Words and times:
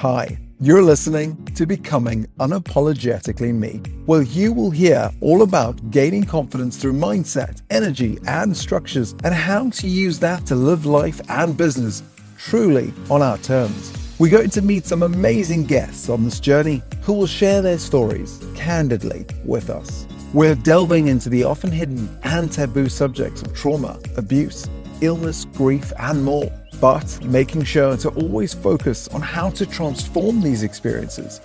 Hi, 0.00 0.38
you're 0.58 0.82
listening 0.82 1.44
to 1.54 1.66
Becoming 1.66 2.26
Unapologetically 2.38 3.52
Me, 3.52 3.82
where 4.06 4.22
you 4.22 4.50
will 4.50 4.70
hear 4.70 5.10
all 5.20 5.42
about 5.42 5.90
gaining 5.90 6.24
confidence 6.24 6.78
through 6.78 6.94
mindset, 6.94 7.60
energy, 7.68 8.18
and 8.26 8.56
structures, 8.56 9.14
and 9.24 9.34
how 9.34 9.68
to 9.68 9.86
use 9.86 10.18
that 10.20 10.46
to 10.46 10.54
live 10.54 10.86
life 10.86 11.20
and 11.28 11.54
business 11.54 12.02
truly 12.38 12.94
on 13.10 13.20
our 13.20 13.36
terms. 13.36 13.92
We're 14.18 14.30
going 14.30 14.48
to 14.48 14.62
meet 14.62 14.86
some 14.86 15.02
amazing 15.02 15.66
guests 15.66 16.08
on 16.08 16.24
this 16.24 16.40
journey 16.40 16.80
who 17.02 17.12
will 17.12 17.26
share 17.26 17.60
their 17.60 17.76
stories 17.76 18.42
candidly 18.54 19.26
with 19.44 19.68
us. 19.68 20.06
We're 20.32 20.54
delving 20.54 21.08
into 21.08 21.28
the 21.28 21.44
often 21.44 21.72
hidden 21.72 22.08
and 22.22 22.50
taboo 22.50 22.88
subjects 22.88 23.42
of 23.42 23.54
trauma, 23.54 24.00
abuse, 24.16 24.66
illness, 25.02 25.44
grief, 25.44 25.92
and 25.98 26.24
more 26.24 26.50
but 26.80 27.22
making 27.24 27.62
sure 27.62 27.96
to 27.98 28.08
always 28.10 28.54
focus 28.54 29.06
on 29.08 29.20
how 29.20 29.50
to 29.50 29.66
transform 29.66 30.40
these 30.40 30.62
experiences 30.62 31.40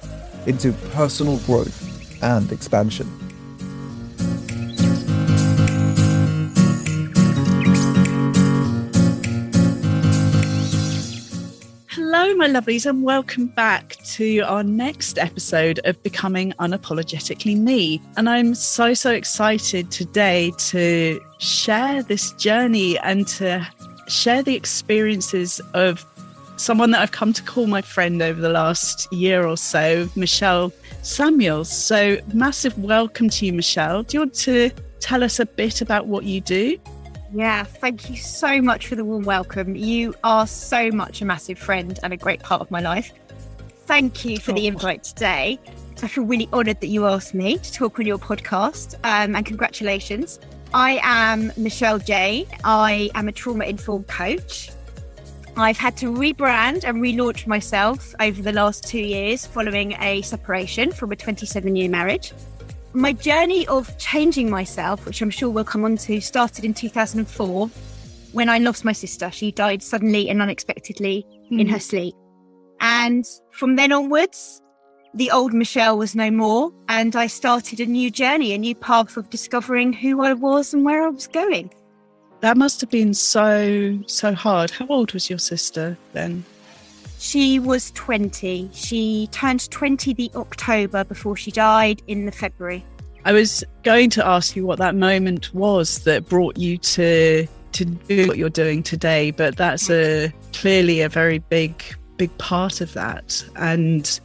into 0.48 0.72
personal 0.94 1.38
growth 1.40 2.24
and 2.24 2.52
expansion. 2.52 3.06
Hello, 11.90 12.34
my 12.36 12.48
lovelies, 12.48 12.86
and 12.86 13.04
welcome 13.04 13.48
back 13.48 13.98
to 14.06 14.40
our 14.42 14.64
next 14.64 15.18
episode 15.18 15.82
of 15.84 16.02
Becoming 16.02 16.54
Unapologetically 16.60 17.58
Me. 17.58 18.02
And 18.16 18.30
I'm 18.30 18.56
so, 18.56 18.94
so 18.94 19.12
excited 19.12 19.92
today 19.92 20.54
to 20.70 21.20
share 21.40 22.04
this 22.04 22.32
journey 22.34 22.98
and 23.00 23.28
to 23.28 23.68
share 24.08 24.44
the 24.44 24.56
experiences 24.56 25.60
of 25.74 26.06
someone 26.58 26.92
that 26.92 27.02
I've 27.02 27.12
come 27.12 27.34
to 27.34 27.44
call 27.44 27.68
my 27.68 27.82
friend 27.82 28.22
over 28.22 28.40
the 28.40 28.50
last 28.50 29.12
year 29.12 29.46
or 29.46 29.58
so, 29.58 30.10
Michelle 30.16 30.72
Samuels. 31.02 31.70
So, 31.70 32.18
massive 32.34 32.78
welcome 32.78 33.30
to 33.30 33.46
you, 33.46 33.54
Michelle. 33.54 34.04
Do 34.04 34.16
you 34.16 34.22
want 34.22 34.34
to 34.36 34.72
tell 35.00 35.24
us 35.24 35.40
a 35.40 35.46
bit 35.46 35.82
about 35.82 36.08
what 36.08 36.24
you 36.24 36.42
do? 36.42 36.78
Yeah, 37.34 37.64
thank 37.64 38.10
you 38.10 38.16
so 38.16 38.62
much 38.62 38.88
for 38.88 38.96
the 38.96 39.04
warm 39.04 39.24
welcome. 39.24 39.76
You 39.76 40.16
are 40.24 40.48
so 40.48 40.90
much 40.92 41.22
a 41.22 41.26
massive 41.26 41.60
friend 41.60 42.00
and 42.02 42.14
a 42.14 42.18
great 42.18 42.42
part 42.42 42.62
of 42.62 42.72
my 42.72 42.80
life. 42.80 43.12
Thank 43.86 44.24
you 44.26 44.40
for 44.40 44.52
oh. 44.52 44.56
the 44.56 44.68
invite 44.68 45.04
today. 45.04 45.60
I 46.02 46.08
feel 46.08 46.26
really 46.26 46.50
honoured 46.52 46.82
that 46.82 46.88
you 46.88 47.06
asked 47.06 47.34
me 47.34 47.58
to 47.58 47.74
talk 47.74 48.00
on 48.00 48.06
your 48.06 48.18
podcast, 48.18 48.96
um, 49.04 49.36
and 49.36 49.46
congratulations. 49.46 50.40
I 50.76 51.00
am 51.04 51.54
Michelle 51.56 52.00
J. 52.00 52.46
I 52.66 53.10
am 53.16 53.30
a 53.30 53.32
trauma 53.32 53.64
informed 53.64 54.10
coach. 54.10 54.72
I've 55.56 55.78
had 55.78 55.96
to 55.98 56.12
rebrand 56.12 56.84
and 56.84 56.98
relaunch 56.98 57.48
myself 57.48 58.14
over 58.20 58.42
the 58.42 58.52
last 58.52 58.86
two 58.86 59.00
years 59.00 59.46
following 59.46 59.94
a 60.02 60.22
separation 60.24 60.92
from 60.92 61.14
a 61.14 61.16
27 61.16 61.78
year 61.78 61.88
marriage. 61.88 62.34
My 62.92 63.14
journey 63.14 63.66
of 63.68 63.98
changing 63.98 64.50
myself, 64.50 65.06
which 65.06 65.22
I'm 65.22 65.30
sure 65.30 65.50
we'll 65.50 65.64
come 65.64 65.86
on 65.86 65.96
to, 65.96 66.20
started 66.20 66.66
in 66.66 66.74
2004 66.74 67.68
when 68.34 68.50
I 68.50 68.58
lost 68.58 68.84
my 68.84 68.92
sister. 68.92 69.32
She 69.32 69.54
died 69.54 69.82
suddenly 69.82 70.28
and 70.30 70.42
unexpectedly 70.42 71.26
mm. 71.54 71.62
in 71.62 71.70
her 71.70 71.78
hmm. 71.78 71.80
sleep. 71.80 72.16
And 72.82 73.24
from 73.52 73.78
then 73.78 73.94
onwards, 73.94 74.62
the 75.16 75.32
old 75.32 75.54
Michelle 75.54 75.98
was 75.98 76.14
no 76.14 76.30
more, 76.30 76.72
and 76.90 77.16
I 77.16 77.28
started 77.28 77.80
a 77.80 77.86
new 77.86 78.12
journey, 78.12 78.54
a 78.54 78.58
new 78.58 78.76
path 78.76 79.16
of 79.16 79.30
discovering 79.30 79.94
who 79.94 80.22
I 80.22 80.34
was 80.34 80.74
and 80.74 80.84
where 80.84 81.04
I 81.04 81.10
was 81.10 81.28
going. 81.28 81.74
That 82.42 82.58
must 82.58 82.82
have 82.82 82.92
been 82.92 83.14
so, 83.14 83.98
so 84.08 84.34
hard. 84.34 84.72
How 84.72 84.86
old 84.88 85.14
was 85.14 85.30
your 85.30 85.40
sister 85.40 85.98
then? 86.12 86.44
She 87.18 87.60
was 87.60 87.92
20. 87.92 88.70
She 88.74 89.28
turned 89.32 89.72
20 89.72 90.14
the 90.14 90.30
October 90.36 91.06
before 91.06 91.38
she 91.38 91.50
died 91.50 92.02
in 92.08 92.26
the 92.26 92.32
February. 92.32 92.84
I 93.24 93.32
was 93.32 93.64
going 93.84 94.10
to 94.12 94.28
ask 94.28 94.56
you 94.56 94.66
what 94.66 94.80
that 94.80 94.96
moment 94.96 95.54
was 95.56 96.04
that 96.04 96.28
brought 96.30 96.58
you 96.58 96.78
to 96.78 97.48
to 97.72 97.86
do 97.86 98.28
what 98.28 98.38
you're 98.38 98.50
doing 98.50 98.84
today, 98.84 99.32
but 99.32 99.58
that's 99.58 99.90
a 99.90 100.32
clearly 100.54 101.02
a 101.02 101.10
very 101.10 101.40
big 101.40 101.84
big 102.18 102.38
part 102.38 102.82
of 102.82 102.94
that. 102.94 103.44
And 103.56 104.20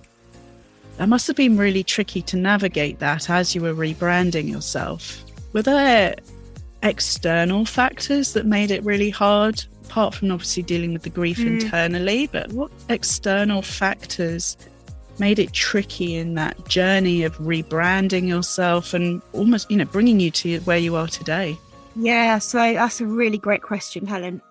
that 1.00 1.08
must 1.08 1.26
have 1.28 1.36
been 1.36 1.56
really 1.56 1.82
tricky 1.82 2.20
to 2.20 2.36
navigate 2.36 2.98
that 2.98 3.30
as 3.30 3.54
you 3.54 3.62
were 3.62 3.72
rebranding 3.72 4.50
yourself. 4.50 5.24
Were 5.54 5.62
there 5.62 6.14
external 6.82 7.64
factors 7.64 8.34
that 8.34 8.44
made 8.44 8.70
it 8.70 8.84
really 8.84 9.08
hard, 9.08 9.64
apart 9.86 10.14
from 10.14 10.30
obviously 10.30 10.62
dealing 10.62 10.92
with 10.92 11.00
the 11.00 11.08
grief 11.08 11.38
mm. 11.38 11.58
internally? 11.58 12.26
But 12.26 12.52
what 12.52 12.70
external 12.90 13.62
factors 13.62 14.58
made 15.18 15.38
it 15.38 15.54
tricky 15.54 16.16
in 16.16 16.34
that 16.34 16.68
journey 16.68 17.22
of 17.22 17.34
rebranding 17.38 18.28
yourself 18.28 18.92
and 18.92 19.22
almost, 19.32 19.70
you 19.70 19.78
know, 19.78 19.86
bringing 19.86 20.20
you 20.20 20.30
to 20.32 20.58
where 20.60 20.76
you 20.76 20.96
are 20.96 21.08
today? 21.08 21.56
Yeah, 21.96 22.36
so 22.40 22.58
that's 22.58 23.00
a 23.00 23.06
really 23.06 23.38
great 23.38 23.62
question, 23.62 24.06
Helen. 24.06 24.42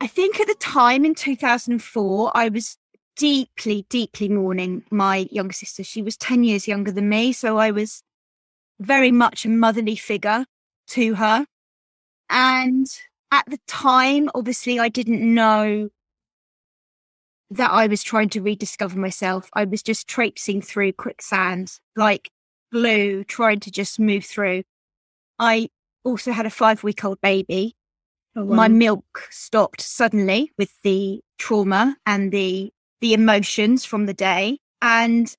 I 0.00 0.06
think 0.06 0.38
at 0.38 0.46
the 0.46 0.54
time 0.60 1.04
in 1.04 1.16
2004, 1.16 2.30
I 2.32 2.48
was 2.48 2.78
deeply, 3.16 3.86
deeply 3.88 4.28
mourning 4.28 4.84
my 4.90 5.28
younger 5.30 5.52
sister. 5.52 5.82
She 5.82 6.02
was 6.02 6.16
10 6.16 6.44
years 6.44 6.68
younger 6.68 6.92
than 6.92 7.08
me. 7.08 7.32
So 7.32 7.58
I 7.58 7.70
was 7.70 8.02
very 8.78 9.10
much 9.10 9.44
a 9.44 9.48
motherly 9.48 9.96
figure 9.96 10.44
to 10.88 11.14
her. 11.14 11.46
And 12.28 12.86
at 13.32 13.44
the 13.48 13.58
time, 13.66 14.30
obviously, 14.34 14.78
I 14.78 14.88
didn't 14.88 15.22
know 15.22 15.88
that 17.50 17.70
I 17.70 17.86
was 17.86 18.02
trying 18.02 18.28
to 18.30 18.42
rediscover 18.42 18.98
myself. 18.98 19.48
I 19.54 19.64
was 19.64 19.82
just 19.82 20.08
traipsing 20.08 20.60
through 20.60 20.92
quicksand 20.92 21.78
like 21.94 22.30
glue, 22.72 23.24
trying 23.24 23.60
to 23.60 23.70
just 23.70 24.00
move 24.00 24.24
through. 24.24 24.64
I 25.38 25.68
also 26.04 26.32
had 26.32 26.46
a 26.46 26.50
five 26.50 26.82
week 26.82 27.04
old 27.04 27.20
baby. 27.20 27.76
Oh, 28.34 28.44
wow. 28.44 28.56
My 28.56 28.68
milk 28.68 29.28
stopped 29.30 29.80
suddenly 29.80 30.52
with 30.58 30.72
the 30.82 31.20
trauma 31.38 31.96
and 32.04 32.32
the 32.32 32.70
the 33.00 33.14
emotions 33.14 33.84
from 33.84 34.06
the 34.06 34.14
day. 34.14 34.58
And 34.82 35.34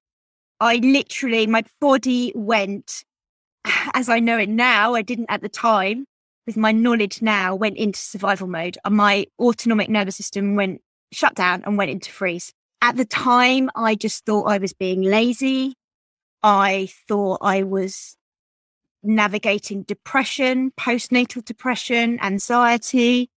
I 0.60 0.78
literally, 0.78 1.48
my 1.48 1.64
body 1.80 2.32
went, 2.36 3.04
as 3.94 4.10
I 4.10 4.20
know 4.20 4.38
it 4.38 4.50
now, 4.50 4.96
I 4.96 5.02
didn't 5.02 5.28
at 5.30 5.42
the 5.42 5.50
time, 5.50 6.06
with 6.46 6.58
my 6.58 6.72
knowledge 6.72 7.22
now, 7.22 7.56
went 7.56 7.78
into 7.78 8.00
survival 8.00 8.48
mode. 8.48 8.78
And 8.86 8.96
my 8.96 9.28
autonomic 9.40 9.90
nervous 9.90 10.16
system 10.16 10.56
went 10.56 10.82
shut 11.12 11.36
down 11.36 11.64
and 11.66 11.78
went 11.78 11.92
into 11.92 12.12
freeze. 12.12 12.54
At 12.82 12.96
the 12.96 13.06
time, 13.06 13.70
I 13.76 13.96
just 13.96 14.26
thought 14.26 14.44
I 14.44 14.58
was 14.58 14.74
being 14.74 15.02
lazy. 15.02 15.74
I 16.44 16.90
thought 17.08 17.40
I 17.42 17.64
was 17.64 18.16
navigating 19.04 19.84
depression, 19.84 20.72
postnatal 20.80 21.44
depression, 21.44 22.20
anxiety, 22.22 23.30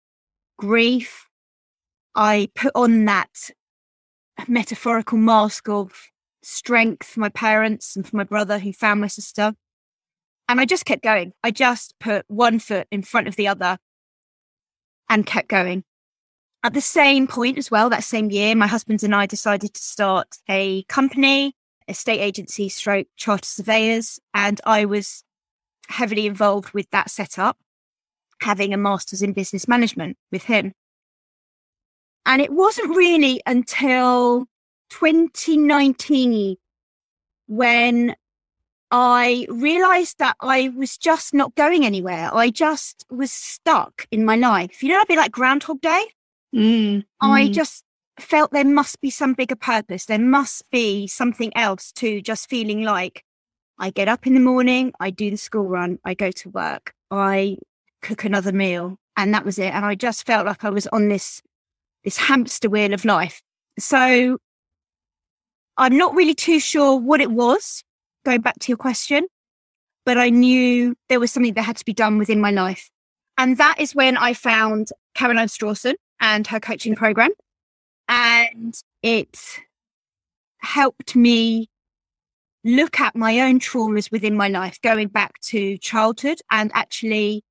grief. 0.58 1.28
I 2.14 2.48
put 2.54 2.72
on 2.74 3.04
that 3.04 3.50
metaphorical 4.46 5.18
mask 5.18 5.68
of 5.68 6.10
strength 6.42 7.06
for 7.06 7.20
my 7.20 7.28
parents 7.28 7.96
and 7.96 8.06
for 8.06 8.16
my 8.16 8.24
brother 8.24 8.58
who 8.58 8.72
found 8.72 9.00
my 9.00 9.06
sister. 9.06 9.54
And 10.48 10.60
I 10.60 10.64
just 10.64 10.84
kept 10.84 11.02
going. 11.02 11.32
I 11.42 11.50
just 11.50 11.94
put 11.98 12.24
one 12.28 12.58
foot 12.58 12.86
in 12.90 13.02
front 13.02 13.28
of 13.28 13.36
the 13.36 13.48
other 13.48 13.78
and 15.08 15.26
kept 15.26 15.48
going. 15.48 15.84
At 16.64 16.74
the 16.74 16.80
same 16.80 17.26
point 17.26 17.58
as 17.58 17.70
well, 17.70 17.90
that 17.90 18.04
same 18.04 18.30
year, 18.30 18.54
my 18.54 18.66
husband 18.66 19.02
and 19.02 19.14
I 19.14 19.26
decided 19.26 19.74
to 19.74 19.82
start 19.82 20.38
a 20.48 20.82
company, 20.84 21.54
estate 21.86 22.20
agency 22.20 22.68
stroke 22.68 23.06
charter 23.16 23.46
surveyors. 23.46 24.18
And 24.34 24.60
I 24.64 24.84
was 24.84 25.22
heavily 25.88 26.26
involved 26.26 26.72
with 26.72 26.90
that 26.90 27.10
setup, 27.10 27.58
having 28.42 28.74
a 28.74 28.78
master's 28.78 29.22
in 29.22 29.32
business 29.32 29.68
management 29.68 30.16
with 30.32 30.44
him. 30.44 30.72
And 32.28 32.42
it 32.42 32.52
wasn't 32.52 32.94
really 32.94 33.40
until 33.46 34.44
2019 34.90 36.56
when 37.46 38.14
I 38.90 39.46
realized 39.48 40.18
that 40.18 40.36
I 40.40 40.68
was 40.76 40.98
just 40.98 41.32
not 41.32 41.54
going 41.54 41.86
anywhere. 41.86 42.30
I 42.32 42.50
just 42.50 43.06
was 43.10 43.32
stuck 43.32 44.06
in 44.10 44.26
my 44.26 44.36
life. 44.36 44.82
You 44.82 44.90
know, 44.90 45.00
I'd 45.00 45.08
be 45.08 45.16
like 45.16 45.32
Groundhog 45.32 45.80
Day. 45.80 46.04
Mm, 46.54 47.04
I 47.18 47.46
mm. 47.46 47.52
just 47.52 47.82
felt 48.20 48.52
there 48.52 48.62
must 48.62 49.00
be 49.00 49.08
some 49.08 49.32
bigger 49.32 49.56
purpose. 49.56 50.04
There 50.04 50.18
must 50.18 50.70
be 50.70 51.06
something 51.06 51.50
else 51.56 51.92
to 51.92 52.20
just 52.20 52.50
feeling 52.50 52.82
like 52.82 53.24
I 53.78 53.88
get 53.88 54.08
up 54.08 54.26
in 54.26 54.34
the 54.34 54.40
morning, 54.40 54.92
I 55.00 55.10
do 55.10 55.30
the 55.30 55.36
school 55.36 55.64
run, 55.64 55.98
I 56.04 56.12
go 56.12 56.30
to 56.30 56.50
work, 56.50 56.92
I 57.10 57.56
cook 58.02 58.24
another 58.24 58.52
meal, 58.52 58.98
and 59.16 59.32
that 59.32 59.44
was 59.44 59.58
it. 59.58 59.72
And 59.72 59.84
I 59.84 59.94
just 59.94 60.26
felt 60.26 60.46
like 60.46 60.64
I 60.64 60.70
was 60.70 60.86
on 60.88 61.08
this 61.08 61.42
this 62.08 62.16
hamster 62.16 62.70
wheel 62.70 62.94
of 62.94 63.04
life. 63.04 63.42
So 63.78 64.38
I'm 65.76 65.98
not 65.98 66.14
really 66.14 66.34
too 66.34 66.58
sure 66.58 66.98
what 66.98 67.20
it 67.20 67.30
was, 67.30 67.84
going 68.24 68.40
back 68.40 68.58
to 68.60 68.68
your 68.72 68.78
question, 68.78 69.26
but 70.06 70.16
I 70.16 70.30
knew 70.30 70.94
there 71.10 71.20
was 71.20 71.30
something 71.30 71.52
that 71.52 71.64
had 71.64 71.76
to 71.76 71.84
be 71.84 71.92
done 71.92 72.16
within 72.16 72.40
my 72.40 72.50
life. 72.50 72.88
And 73.36 73.58
that 73.58 73.78
is 73.78 73.94
when 73.94 74.16
I 74.16 74.32
found 74.32 74.88
Caroline 75.14 75.48
Strawson 75.48 75.96
and 76.18 76.46
her 76.46 76.58
coaching 76.58 76.96
program. 76.96 77.28
And 78.08 78.74
it 79.02 79.60
helped 80.60 81.14
me 81.14 81.68
look 82.64 83.00
at 83.00 83.14
my 83.14 83.38
own 83.40 83.60
traumas 83.60 84.10
within 84.10 84.34
my 84.34 84.48
life, 84.48 84.80
going 84.80 85.08
back 85.08 85.38
to 85.40 85.76
childhood 85.76 86.38
and 86.50 86.70
actually 86.72 87.44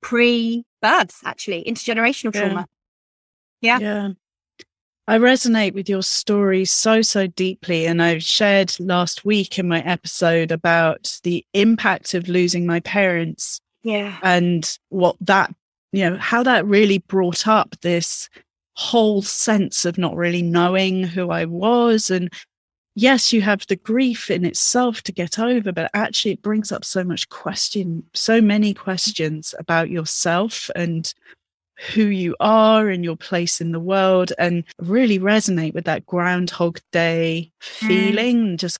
pre 0.00 0.64
birth, 0.80 1.20
actually, 1.26 1.62
intergenerational 1.64 2.32
trauma. 2.32 2.66
Yeah. 3.62 3.78
Yeah. 3.78 4.08
I 5.08 5.18
resonate 5.18 5.74
with 5.74 5.88
your 5.88 6.02
story 6.02 6.64
so, 6.64 7.02
so 7.02 7.26
deeply. 7.26 7.86
And 7.86 8.00
I 8.02 8.18
shared 8.18 8.78
last 8.78 9.24
week 9.24 9.58
in 9.58 9.66
my 9.66 9.80
episode 9.82 10.52
about 10.52 11.18
the 11.24 11.44
impact 11.54 12.14
of 12.14 12.28
losing 12.28 12.66
my 12.66 12.80
parents 12.80 13.60
Yeah. 13.82 14.18
and 14.22 14.78
what 14.90 15.16
that, 15.22 15.52
you 15.92 16.08
know, 16.08 16.16
how 16.18 16.42
that 16.44 16.66
really 16.66 16.98
brought 16.98 17.48
up 17.48 17.74
this 17.80 18.28
whole 18.74 19.22
sense 19.22 19.84
of 19.84 19.98
not 19.98 20.16
really 20.16 20.42
knowing 20.42 21.02
who 21.02 21.30
I 21.30 21.46
was. 21.46 22.08
And 22.08 22.32
yes, 22.94 23.32
you 23.32 23.42
have 23.42 23.66
the 23.66 23.76
grief 23.76 24.30
in 24.30 24.44
itself 24.44 25.02
to 25.02 25.12
get 25.12 25.38
over, 25.38 25.72
but 25.72 25.90
actually 25.94 26.32
it 26.32 26.42
brings 26.42 26.70
up 26.70 26.84
so 26.84 27.02
much 27.02 27.28
question, 27.28 28.04
so 28.14 28.40
many 28.40 28.72
questions 28.72 29.52
about 29.58 29.90
yourself 29.90 30.70
and 30.76 31.12
who 31.94 32.04
you 32.04 32.36
are 32.40 32.88
and 32.88 33.04
your 33.04 33.16
place 33.16 33.60
in 33.60 33.72
the 33.72 33.80
world 33.80 34.32
and 34.38 34.64
really 34.78 35.18
resonate 35.18 35.74
with 35.74 35.84
that 35.84 36.06
groundhog 36.06 36.78
day 36.92 37.50
mm. 37.60 37.64
feeling 37.64 38.56
just 38.56 38.78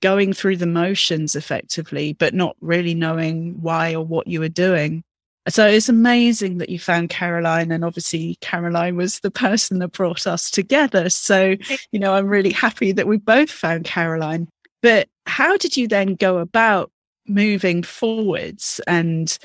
going 0.00 0.32
through 0.32 0.56
the 0.56 0.66
motions 0.66 1.34
effectively 1.34 2.12
but 2.12 2.34
not 2.34 2.56
really 2.60 2.94
knowing 2.94 3.60
why 3.60 3.94
or 3.94 4.04
what 4.04 4.26
you 4.26 4.40
were 4.40 4.48
doing. 4.48 5.02
So 5.48 5.66
it's 5.66 5.88
amazing 5.88 6.58
that 6.58 6.68
you 6.68 6.78
found 6.78 7.08
caroline 7.08 7.72
and 7.72 7.84
obviously 7.84 8.36
caroline 8.42 8.96
was 8.96 9.20
the 9.20 9.30
person 9.30 9.78
that 9.78 9.92
brought 9.92 10.26
us 10.26 10.50
together. 10.50 11.08
So 11.08 11.56
you 11.90 11.98
know 11.98 12.14
i'm 12.14 12.28
really 12.28 12.52
happy 12.52 12.92
that 12.92 13.06
we 13.06 13.16
both 13.16 13.50
found 13.50 13.84
caroline. 13.84 14.48
But 14.82 15.08
how 15.26 15.56
did 15.56 15.76
you 15.76 15.88
then 15.88 16.14
go 16.14 16.38
about 16.38 16.90
moving 17.26 17.82
forwards 17.82 18.80
and 18.86 19.38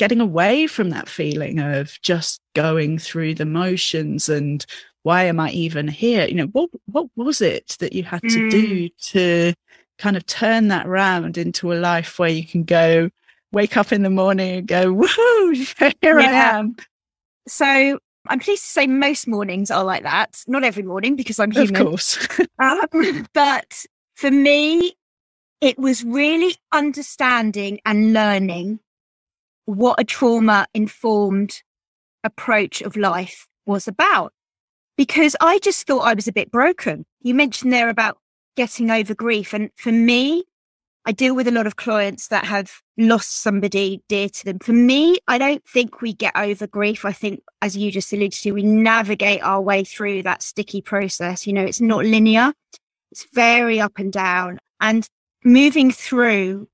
getting 0.00 0.18
away 0.22 0.66
from 0.66 0.88
that 0.88 1.10
feeling 1.10 1.58
of 1.58 2.00
just 2.00 2.40
going 2.54 2.98
through 2.98 3.34
the 3.34 3.44
motions 3.44 4.30
and 4.30 4.64
why 5.02 5.24
am 5.24 5.38
I 5.38 5.50
even 5.50 5.88
here? 5.88 6.26
You 6.26 6.36
know, 6.36 6.46
what 6.46 6.70
what 6.86 7.08
was 7.16 7.42
it 7.42 7.76
that 7.80 7.92
you 7.92 8.02
had 8.02 8.22
to 8.22 8.50
do 8.50 8.88
to 8.88 9.52
kind 9.98 10.16
of 10.16 10.24
turn 10.24 10.68
that 10.68 10.86
round 10.86 11.36
into 11.36 11.70
a 11.70 11.74
life 11.74 12.18
where 12.18 12.30
you 12.30 12.46
can 12.46 12.64
go 12.64 13.10
wake 13.52 13.76
up 13.76 13.92
in 13.92 14.02
the 14.02 14.08
morning 14.08 14.60
and 14.60 14.66
go, 14.66 14.86
woohoo, 14.86 15.94
here 16.00 16.18
I 16.18 16.24
am. 16.24 16.76
So 17.46 17.98
I'm 18.26 18.40
pleased 18.40 18.64
to 18.64 18.70
say 18.70 18.86
most 18.86 19.28
mornings 19.28 19.70
are 19.70 19.84
like 19.84 20.04
that. 20.04 20.42
Not 20.46 20.64
every 20.64 20.82
morning 20.82 21.14
because 21.14 21.38
I'm 21.38 21.50
human. 21.50 21.76
Of 21.76 21.86
course. 21.86 22.26
Um, 22.58 23.26
but 23.32 23.86
for 24.16 24.30
me, 24.30 24.94
it 25.60 25.78
was 25.78 26.04
really 26.04 26.56
understanding 26.72 27.80
and 27.84 28.12
learning 28.14 28.80
what 29.70 30.00
a 30.00 30.04
trauma 30.04 30.66
informed 30.74 31.62
approach 32.24 32.82
of 32.82 32.96
life 32.96 33.46
was 33.66 33.86
about. 33.88 34.32
Because 34.96 35.34
I 35.40 35.58
just 35.60 35.86
thought 35.86 36.00
I 36.00 36.14
was 36.14 36.28
a 36.28 36.32
bit 36.32 36.50
broken. 36.50 37.06
You 37.22 37.34
mentioned 37.34 37.72
there 37.72 37.88
about 37.88 38.18
getting 38.56 38.90
over 38.90 39.14
grief. 39.14 39.54
And 39.54 39.70
for 39.76 39.92
me, 39.92 40.44
I 41.06 41.12
deal 41.12 41.34
with 41.34 41.48
a 41.48 41.52
lot 41.52 41.66
of 41.66 41.76
clients 41.76 42.28
that 42.28 42.44
have 42.44 42.82
lost 42.98 43.40
somebody 43.40 44.02
dear 44.08 44.28
to 44.28 44.44
them. 44.44 44.58
For 44.58 44.72
me, 44.72 45.18
I 45.26 45.38
don't 45.38 45.64
think 45.64 46.02
we 46.02 46.12
get 46.12 46.36
over 46.36 46.66
grief. 46.66 47.06
I 47.06 47.12
think, 47.12 47.42
as 47.62 47.76
you 47.76 47.90
just 47.90 48.12
alluded 48.12 48.32
to, 48.32 48.52
we 48.52 48.62
navigate 48.62 49.42
our 49.42 49.62
way 49.62 49.84
through 49.84 50.24
that 50.24 50.42
sticky 50.42 50.82
process. 50.82 51.46
You 51.46 51.54
know, 51.54 51.64
it's 51.64 51.80
not 51.80 52.04
linear, 52.04 52.52
it's 53.10 53.26
very 53.32 53.80
up 53.80 53.98
and 53.98 54.12
down. 54.12 54.58
And 54.80 55.08
moving 55.42 55.90
through 55.90 56.68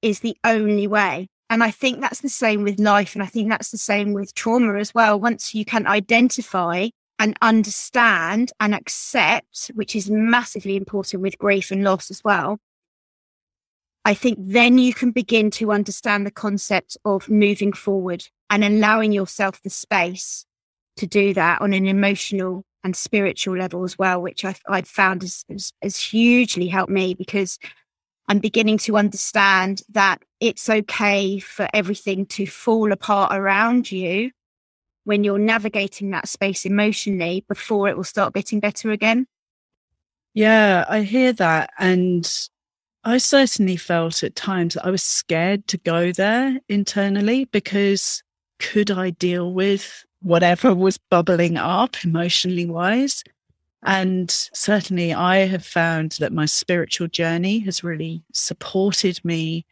is 0.00 0.20
the 0.20 0.36
only 0.44 0.86
way. 0.86 1.28
And 1.52 1.62
I 1.62 1.70
think 1.70 2.00
that's 2.00 2.22
the 2.22 2.30
same 2.30 2.62
with 2.62 2.80
life. 2.80 3.14
And 3.14 3.22
I 3.22 3.26
think 3.26 3.50
that's 3.50 3.72
the 3.72 3.76
same 3.76 4.14
with 4.14 4.34
trauma 4.34 4.78
as 4.78 4.94
well. 4.94 5.20
Once 5.20 5.54
you 5.54 5.66
can 5.66 5.86
identify 5.86 6.88
and 7.18 7.36
understand 7.42 8.52
and 8.58 8.74
accept, 8.74 9.70
which 9.74 9.94
is 9.94 10.08
massively 10.08 10.76
important 10.76 11.20
with 11.20 11.36
grief 11.36 11.70
and 11.70 11.84
loss 11.84 12.10
as 12.10 12.24
well, 12.24 12.58
I 14.02 14.14
think 14.14 14.38
then 14.40 14.78
you 14.78 14.94
can 14.94 15.10
begin 15.10 15.50
to 15.50 15.72
understand 15.72 16.24
the 16.24 16.30
concept 16.30 16.96
of 17.04 17.28
moving 17.28 17.74
forward 17.74 18.28
and 18.48 18.64
allowing 18.64 19.12
yourself 19.12 19.60
the 19.60 19.68
space 19.68 20.46
to 20.96 21.06
do 21.06 21.34
that 21.34 21.60
on 21.60 21.74
an 21.74 21.86
emotional 21.86 22.64
and 22.82 22.96
spiritual 22.96 23.58
level 23.58 23.84
as 23.84 23.98
well, 23.98 24.22
which 24.22 24.42
I've, 24.42 24.62
I've 24.66 24.88
found 24.88 25.20
has, 25.20 25.44
has, 25.50 25.70
has 25.82 25.98
hugely 25.98 26.68
helped 26.68 26.90
me 26.90 27.12
because 27.12 27.58
I'm 28.28 28.38
beginning 28.38 28.78
to 28.78 28.96
understand 28.96 29.82
that 29.90 30.22
it's 30.40 30.68
okay 30.68 31.38
for 31.38 31.68
everything 31.74 32.26
to 32.26 32.46
fall 32.46 32.92
apart 32.92 33.36
around 33.36 33.90
you 33.90 34.30
when 35.04 35.24
you're 35.24 35.38
navigating 35.38 36.10
that 36.10 36.28
space 36.28 36.64
emotionally 36.64 37.44
before 37.48 37.88
it 37.88 37.96
will 37.96 38.04
start 38.04 38.34
getting 38.34 38.60
better 38.60 38.90
again. 38.90 39.26
Yeah, 40.34 40.84
I 40.88 41.02
hear 41.02 41.32
that. 41.34 41.70
And 41.78 42.30
I 43.04 43.18
certainly 43.18 43.76
felt 43.76 44.22
at 44.22 44.36
times 44.36 44.74
that 44.74 44.86
I 44.86 44.90
was 44.90 45.02
scared 45.02 45.66
to 45.68 45.78
go 45.78 46.12
there 46.12 46.58
internally 46.68 47.46
because 47.46 48.22
could 48.58 48.90
I 48.90 49.10
deal 49.10 49.52
with 49.52 50.04
whatever 50.20 50.72
was 50.72 50.98
bubbling 51.10 51.56
up 51.56 51.96
emotionally 52.04 52.66
wise? 52.66 53.24
And 53.82 54.30
certainly 54.30 55.12
I 55.12 55.38
have 55.46 55.64
found 55.64 56.12
that 56.12 56.32
my 56.32 56.46
spiritual 56.46 57.08
journey 57.08 57.58
has 57.60 57.82
really 57.82 58.22
supported 58.32 59.24
me 59.24 59.66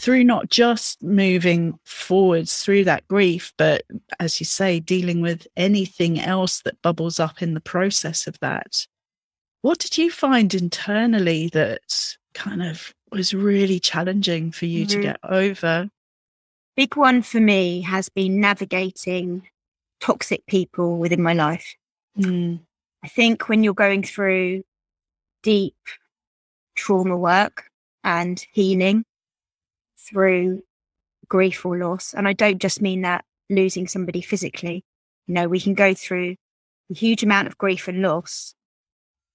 through 0.00 0.24
not 0.24 0.50
just 0.50 1.02
moving 1.02 1.78
forwards 1.84 2.62
through 2.62 2.84
that 2.84 3.06
grief, 3.06 3.52
but 3.58 3.82
as 4.18 4.40
you 4.40 4.46
say, 4.46 4.80
dealing 4.80 5.20
with 5.20 5.46
anything 5.56 6.18
else 6.18 6.62
that 6.62 6.80
bubbles 6.82 7.20
up 7.20 7.42
in 7.42 7.54
the 7.54 7.60
process 7.60 8.26
of 8.26 8.38
that. 8.40 8.86
What 9.60 9.78
did 9.78 9.96
you 9.96 10.10
find 10.10 10.52
internally 10.54 11.48
that 11.52 12.16
kind 12.34 12.62
of 12.62 12.92
was 13.12 13.32
really 13.34 13.78
challenging 13.78 14.50
for 14.50 14.66
you 14.66 14.86
to 14.86 14.98
Mhm. 14.98 15.02
get 15.02 15.20
over? 15.22 15.90
Big 16.74 16.96
one 16.96 17.22
for 17.22 17.38
me 17.38 17.82
has 17.82 18.08
been 18.08 18.40
navigating 18.40 19.48
toxic 20.00 20.46
people 20.46 20.96
within 20.96 21.22
my 21.22 21.34
life. 21.34 21.76
Mm, 22.18 22.60
I 23.02 23.08
think 23.08 23.48
when 23.48 23.64
you're 23.64 23.74
going 23.74 24.02
through 24.02 24.62
deep 25.42 25.76
trauma 26.74 27.16
work 27.16 27.64
and 28.04 28.44
healing 28.52 29.04
through 29.98 30.62
grief 31.28 31.66
or 31.66 31.76
loss, 31.76 32.14
and 32.14 32.28
I 32.28 32.32
don't 32.32 32.60
just 32.60 32.80
mean 32.80 33.02
that 33.02 33.24
losing 33.50 33.88
somebody 33.88 34.20
physically, 34.20 34.84
you 35.26 35.34
know, 35.34 35.48
we 35.48 35.60
can 35.60 35.74
go 35.74 35.94
through 35.94 36.36
a 36.90 36.94
huge 36.94 37.22
amount 37.22 37.48
of 37.48 37.58
grief 37.58 37.88
and 37.88 38.02
loss 38.02 38.54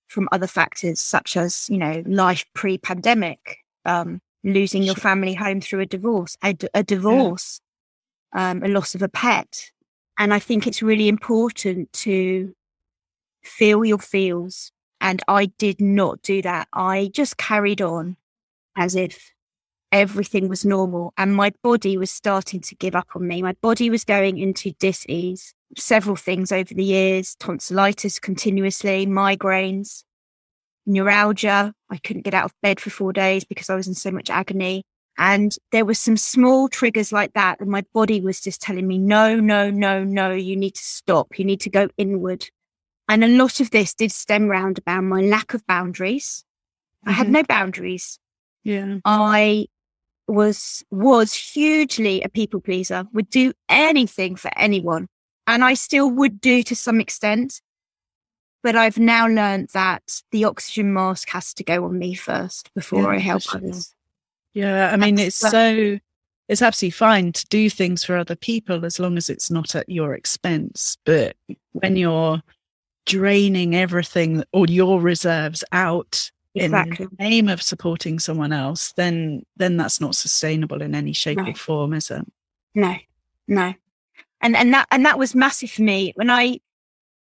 from 0.07 0.29
other 0.31 0.47
factors 0.47 1.01
such 1.01 1.35
as, 1.35 1.69
you 1.69 1.77
know, 1.77 2.03
life 2.05 2.45
pre 2.53 2.77
pandemic, 2.77 3.57
um, 3.85 4.21
losing 4.43 4.83
your 4.83 4.95
family 4.95 5.33
home 5.33 5.59
through 5.59 5.81
a 5.81 5.85
divorce, 5.85 6.37
a, 6.41 6.53
d- 6.53 6.69
a 6.73 6.83
divorce, 6.83 7.59
um, 8.33 8.63
a 8.63 8.67
loss 8.69 8.95
of 8.95 9.01
a 9.01 9.09
pet. 9.09 9.71
And 10.17 10.33
I 10.33 10.39
think 10.39 10.65
it's 10.65 10.81
really 10.81 11.09
important 11.09 11.91
to 11.93 12.53
feel 13.47 13.85
your 13.85 13.99
feels. 13.99 14.71
And 14.99 15.21
I 15.27 15.45
did 15.45 15.79
not 15.79 16.21
do 16.21 16.41
that. 16.41 16.67
I 16.73 17.11
just 17.13 17.37
carried 17.37 17.81
on 17.81 18.17
as 18.75 18.95
if 18.95 19.31
everything 19.91 20.49
was 20.49 20.65
normal. 20.65 21.13
And 21.17 21.35
my 21.35 21.51
body 21.63 21.97
was 21.97 22.11
starting 22.11 22.61
to 22.61 22.75
give 22.75 22.95
up 22.95 23.09
on 23.15 23.27
me. 23.27 23.41
My 23.41 23.53
body 23.61 23.89
was 23.89 24.03
going 24.03 24.37
into 24.37 24.73
dis-ease. 24.79 25.53
Several 25.77 26.15
things 26.15 26.51
over 26.51 26.73
the 26.73 26.83
years, 26.83 27.35
tonsillitis 27.35 28.19
continuously, 28.19 29.05
migraines, 29.05 30.03
neuralgia. 30.85 31.73
I 31.89 31.97
couldn't 31.97 32.23
get 32.23 32.33
out 32.33 32.45
of 32.45 32.53
bed 32.61 32.79
for 32.79 32.89
four 32.89 33.13
days 33.13 33.43
because 33.43 33.69
I 33.69 33.75
was 33.75 33.87
in 33.87 33.93
so 33.93 34.11
much 34.11 34.29
agony. 34.29 34.83
And 35.19 35.55
there 35.71 35.85
were 35.85 35.93
some 35.93 36.15
small 36.17 36.69
triggers 36.69 37.11
like 37.11 37.33
that. 37.33 37.59
And 37.59 37.69
my 37.69 37.83
body 37.93 38.21
was 38.21 38.39
just 38.39 38.61
telling 38.61 38.87
me, 38.87 38.97
no, 38.97 39.39
no, 39.39 39.69
no, 39.69 40.03
no, 40.03 40.31
you 40.31 40.55
need 40.55 40.75
to 40.75 40.83
stop. 40.83 41.37
You 41.37 41.45
need 41.45 41.61
to 41.61 41.69
go 41.69 41.89
inward. 41.97 42.49
And 43.07 43.23
a 43.23 43.27
lot 43.27 43.59
of 43.59 43.71
this 43.71 43.93
did 43.93 44.11
stem 44.11 44.47
round 44.47 44.77
about 44.77 45.03
my 45.03 45.21
lack 45.21 45.53
of 45.53 45.65
boundaries. 45.65 46.43
I 47.05 47.11
had 47.13 47.27
Mhm. 47.27 47.31
no 47.31 47.43
boundaries. 47.43 48.19
yeah. 48.63 48.97
I 49.05 49.67
was 50.27 50.83
was 50.91 51.33
hugely 51.33 52.21
a 52.21 52.27
people 52.27 52.59
pleaser, 52.59 53.05
would 53.13 53.29
do 53.29 53.53
anything 53.69 54.35
for 54.35 54.51
anyone. 54.57 55.07
And 55.45 55.63
I 55.63 55.73
still 55.73 56.09
would 56.11 56.41
do 56.41 56.63
to 56.63 56.75
some 56.75 56.99
extent. 56.99 57.61
But 58.61 58.75
I've 58.75 58.97
now 58.97 59.27
learned 59.27 59.69
that 59.73 60.21
the 60.31 60.43
oxygen 60.43 60.91
mask 60.93 61.29
has 61.29 61.53
to 61.53 61.63
go 61.63 61.85
on 61.85 61.97
me 61.97 62.13
first 62.13 62.73
before 62.73 63.03
Yeah, 63.03 63.07
I 63.09 63.17
help 63.19 63.43
sure. 63.43 63.55
others. 63.61 63.95
Yeah. 64.53 64.89
I 64.91 64.97
mean, 64.97 65.15
That's 65.15 65.27
it's 65.41 65.51
so, 65.51 65.99
it's 66.49 66.61
absolutely 66.61 66.91
fine 66.97 67.31
to 67.31 67.45
do 67.47 67.69
things 67.69 68.03
for 68.03 68.17
other 68.17 68.35
people 68.35 68.83
as 68.83 68.99
long 68.99 69.15
as 69.15 69.29
it's 69.29 69.49
not 69.49 69.75
at 69.75 69.87
your 69.87 70.13
expense. 70.13 70.97
But 71.05 71.37
when 71.71 71.95
you're 71.95 72.41
draining 73.07 73.75
everything, 73.75 74.43
or 74.53 74.67
your 74.67 75.01
reserves 75.01 75.63
out 75.71 76.29
Exactly. 76.53 77.05
in 77.05 77.09
the 77.17 77.23
name 77.23 77.49
of 77.49 77.61
supporting 77.61 78.19
someone 78.19 78.51
else, 78.51 78.91
then 78.93 79.43
then 79.57 79.77
that's 79.77 79.99
not 80.01 80.15
sustainable 80.15 80.81
in 80.81 80.93
any 80.95 81.13
shape 81.13 81.37
No. 81.37 81.47
or 81.49 81.55
form, 81.55 81.93
is 81.93 82.11
it? 82.11 82.25
No, 82.75 82.95
no. 83.47 83.73
And 84.41 84.55
and 84.55 84.73
that 84.73 84.87
and 84.91 85.05
that 85.05 85.17
was 85.19 85.33
massive 85.35 85.71
for 85.71 85.81
me 85.83 86.13
when 86.15 86.29
I 86.29 86.59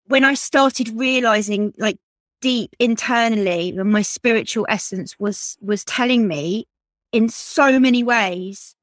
when 0.08 0.24
I 0.24 0.34
started 0.34 0.90
realizing 0.90 1.74
like 1.78 1.98
deep 2.42 2.76
internally 2.80 3.74
when 3.74 3.92
my 3.92 4.02
spiritual 4.02 4.66
essence 4.70 5.20
was 5.20 5.58
was 5.62 5.84
telling 5.86 6.28
me 6.28 6.66
in 7.12 7.28
so 7.30 7.80
many 7.80 8.04
ways 8.04 8.76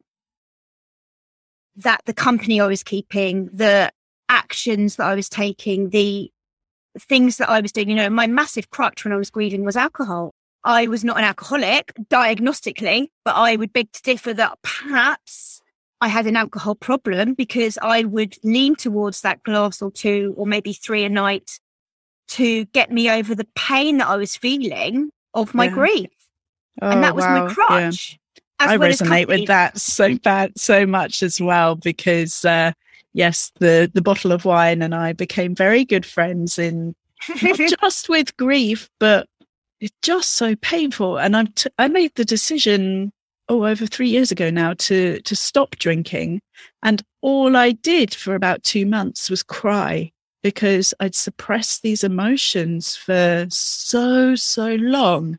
that 1.76 2.00
the 2.06 2.14
company 2.14 2.60
I 2.60 2.66
was 2.66 2.82
keeping, 2.82 3.46
the 3.52 3.92
actions 4.28 4.96
that 4.96 5.06
I 5.06 5.14
was 5.14 5.28
taking, 5.28 5.90
the 5.90 6.30
things 6.98 7.36
that 7.38 7.48
I 7.48 7.60
was 7.60 7.72
doing, 7.72 7.88
you 7.90 7.96
know, 7.96 8.10
my 8.10 8.26
massive 8.26 8.70
crutch 8.70 9.04
when 9.04 9.12
I 9.12 9.16
was 9.16 9.30
grieving 9.30 9.64
was 9.64 9.76
alcohol. 9.76 10.32
I 10.64 10.86
was 10.88 11.04
not 11.04 11.18
an 11.18 11.24
alcoholic 11.24 11.92
diagnostically, 12.10 13.08
but 13.24 13.36
I 13.36 13.56
would 13.56 13.72
beg 13.72 13.92
to 13.92 14.02
differ 14.02 14.34
that 14.34 14.58
perhaps 14.62 15.60
I 16.00 16.08
had 16.08 16.26
an 16.26 16.36
alcohol 16.36 16.74
problem 16.74 17.34
because 17.34 17.78
I 17.80 18.04
would 18.04 18.36
lean 18.42 18.74
towards 18.76 19.20
that 19.22 19.42
glass 19.44 19.80
or 19.80 19.90
two 19.90 20.34
or 20.36 20.46
maybe 20.46 20.72
three 20.72 21.04
a 21.04 21.08
night 21.08 21.60
to 22.28 22.64
get 22.66 22.90
me 22.90 23.08
over 23.10 23.34
the 23.34 23.46
pain 23.54 23.98
that 23.98 24.08
I 24.08 24.16
was 24.16 24.36
feeling 24.36 25.10
of 25.34 25.54
my 25.54 25.66
Yeah. 25.66 25.70
grief. 25.70 26.10
Oh, 26.82 26.90
and 26.90 27.02
that 27.04 27.14
was 27.14 27.24
wow. 27.24 27.32
my 27.34 27.48
Yeah. 27.48 27.54
crutch. 27.54 28.18
as 28.58 28.70
I 28.70 28.76
well 28.78 28.90
resonate 28.90 29.28
with 29.28 29.46
that 29.48 29.78
so 29.78 30.16
bad, 30.16 30.58
so 30.58 30.86
much 30.86 31.22
as 31.22 31.40
well, 31.40 31.74
because 31.76 32.42
uh, 32.44 32.72
yes, 33.16 33.50
the 33.58 33.90
the 33.92 34.02
bottle 34.02 34.30
of 34.30 34.44
wine 34.44 34.82
and 34.82 34.94
I 34.94 35.12
became 35.14 35.54
very 35.54 35.84
good 35.84 36.06
friends 36.06 36.58
in 36.58 36.94
just 37.80 38.08
with 38.08 38.36
grief, 38.36 38.88
but 39.00 39.26
it's 39.80 39.96
just 40.02 40.34
so 40.34 40.54
painful. 40.56 41.18
And 41.18 41.36
I'm 41.36 41.48
t- 41.48 41.70
I 41.78 41.88
made 41.88 42.12
the 42.14 42.24
decision 42.24 43.12
oh 43.48 43.64
over 43.64 43.86
three 43.86 44.08
years 44.08 44.30
ago 44.30 44.50
now 44.50 44.74
to 44.74 45.20
to 45.22 45.34
stop 45.34 45.76
drinking, 45.76 46.40
and 46.82 47.02
all 47.22 47.56
I 47.56 47.72
did 47.72 48.14
for 48.14 48.34
about 48.34 48.62
two 48.62 48.86
months 48.86 49.30
was 49.30 49.42
cry 49.42 50.12
because 50.42 50.94
I'd 51.00 51.14
suppressed 51.14 51.82
these 51.82 52.04
emotions 52.04 52.96
for 52.96 53.46
so 53.50 54.36
so 54.36 54.74
long. 54.76 55.38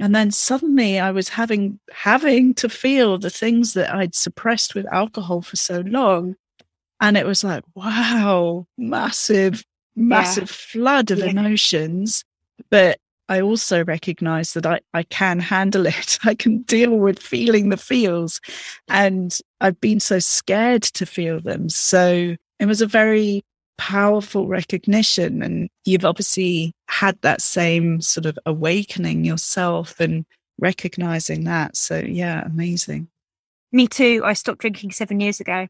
And 0.00 0.14
then 0.14 0.30
suddenly 0.30 0.98
I 0.98 1.10
was 1.10 1.28
having 1.28 1.78
having 1.92 2.54
to 2.54 2.68
feel 2.70 3.18
the 3.18 3.30
things 3.30 3.74
that 3.74 3.94
I'd 3.94 4.14
suppressed 4.14 4.74
with 4.74 4.86
alcohol 4.90 5.42
for 5.42 5.56
so 5.56 5.80
long. 5.82 6.36
And 7.02 7.16
it 7.16 7.26
was 7.26 7.42
like, 7.42 7.64
wow, 7.74 8.64
massive, 8.78 9.64
massive 9.96 10.48
flood 10.48 11.10
of 11.10 11.18
Yeah. 11.18 11.26
emotions. 11.30 12.24
But 12.70 12.98
I 13.28 13.40
also 13.40 13.84
recognize 13.84 14.52
that 14.54 14.66
I, 14.66 14.80
I 14.94 15.02
can 15.02 15.40
handle 15.40 15.84
it. 15.98 16.18
I 16.24 16.34
can 16.34 16.62
deal 16.62 16.96
with 16.96 17.18
feeling 17.18 17.70
the 17.70 17.76
feels. 17.76 18.40
And 18.88 19.36
I've 19.60 19.80
been 19.80 19.98
so 19.98 20.20
scared 20.20 20.82
to 20.82 21.04
feel 21.04 21.40
them. 21.40 21.68
So 21.68 22.36
it 22.60 22.66
was 22.66 22.80
a 22.80 22.86
very 22.86 23.42
powerful 23.78 24.46
recognition. 24.46 25.42
And 25.42 25.68
you've 25.84 26.04
obviously 26.04 26.72
had 26.86 27.20
that 27.22 27.42
same 27.42 28.00
sort 28.00 28.26
of 28.26 28.38
awakening 28.46 29.24
yourself 29.24 29.98
and 29.98 30.24
recognizing 30.58 31.44
that. 31.44 31.76
So, 31.76 31.98
yeah, 31.98 32.44
amazing. 32.46 33.08
Me 33.72 33.88
too. 33.88 34.22
I 34.24 34.34
stopped 34.34 34.60
drinking 34.60 34.92
seven 34.92 35.18
years 35.18 35.40
ago. 35.40 35.66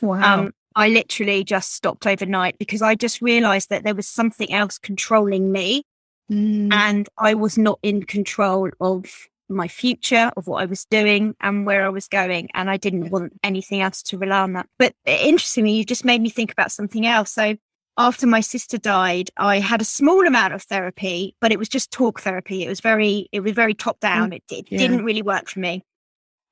Wow. 0.00 0.42
Um, 0.42 0.52
I 0.76 0.88
literally 0.88 1.42
just 1.42 1.72
stopped 1.72 2.06
overnight 2.06 2.58
because 2.58 2.82
I 2.82 2.94
just 2.94 3.20
realized 3.20 3.70
that 3.70 3.82
there 3.82 3.94
was 3.94 4.06
something 4.06 4.52
else 4.52 4.78
controlling 4.78 5.50
me 5.50 5.82
Mm, 6.30 6.72
and 6.72 7.08
I 7.18 7.34
was 7.34 7.56
not 7.56 7.78
in 7.82 8.02
control 8.04 8.70
of 8.80 9.28
my 9.48 9.68
future, 9.68 10.32
of 10.36 10.48
what 10.48 10.62
I 10.62 10.66
was 10.66 10.84
doing 10.86 11.36
and 11.40 11.66
where 11.66 11.84
I 11.84 11.88
was 11.88 12.08
going. 12.08 12.48
And 12.54 12.68
I 12.68 12.76
didn't 12.76 13.10
want 13.10 13.32
anything 13.44 13.80
else 13.80 14.02
to 14.04 14.18
rely 14.18 14.40
on 14.40 14.54
that. 14.54 14.68
But 14.78 14.94
interestingly, 15.04 15.72
you 15.72 15.84
just 15.84 16.04
made 16.04 16.20
me 16.20 16.30
think 16.30 16.50
about 16.50 16.72
something 16.72 17.06
else. 17.06 17.30
So 17.30 17.56
after 17.96 18.26
my 18.26 18.40
sister 18.40 18.76
died, 18.76 19.30
I 19.36 19.60
had 19.60 19.80
a 19.80 19.84
small 19.84 20.26
amount 20.26 20.52
of 20.52 20.62
therapy, 20.62 21.36
but 21.40 21.52
it 21.52 21.58
was 21.58 21.68
just 21.68 21.92
talk 21.92 22.20
therapy. 22.20 22.64
It 22.64 22.68
was 22.68 22.80
very, 22.80 23.28
it 23.30 23.40
was 23.40 23.52
very 23.52 23.74
top 23.74 24.00
down. 24.00 24.32
It, 24.32 24.42
it 24.50 24.66
yeah. 24.68 24.78
didn't 24.78 25.04
really 25.04 25.22
work 25.22 25.48
for 25.48 25.60
me. 25.60 25.84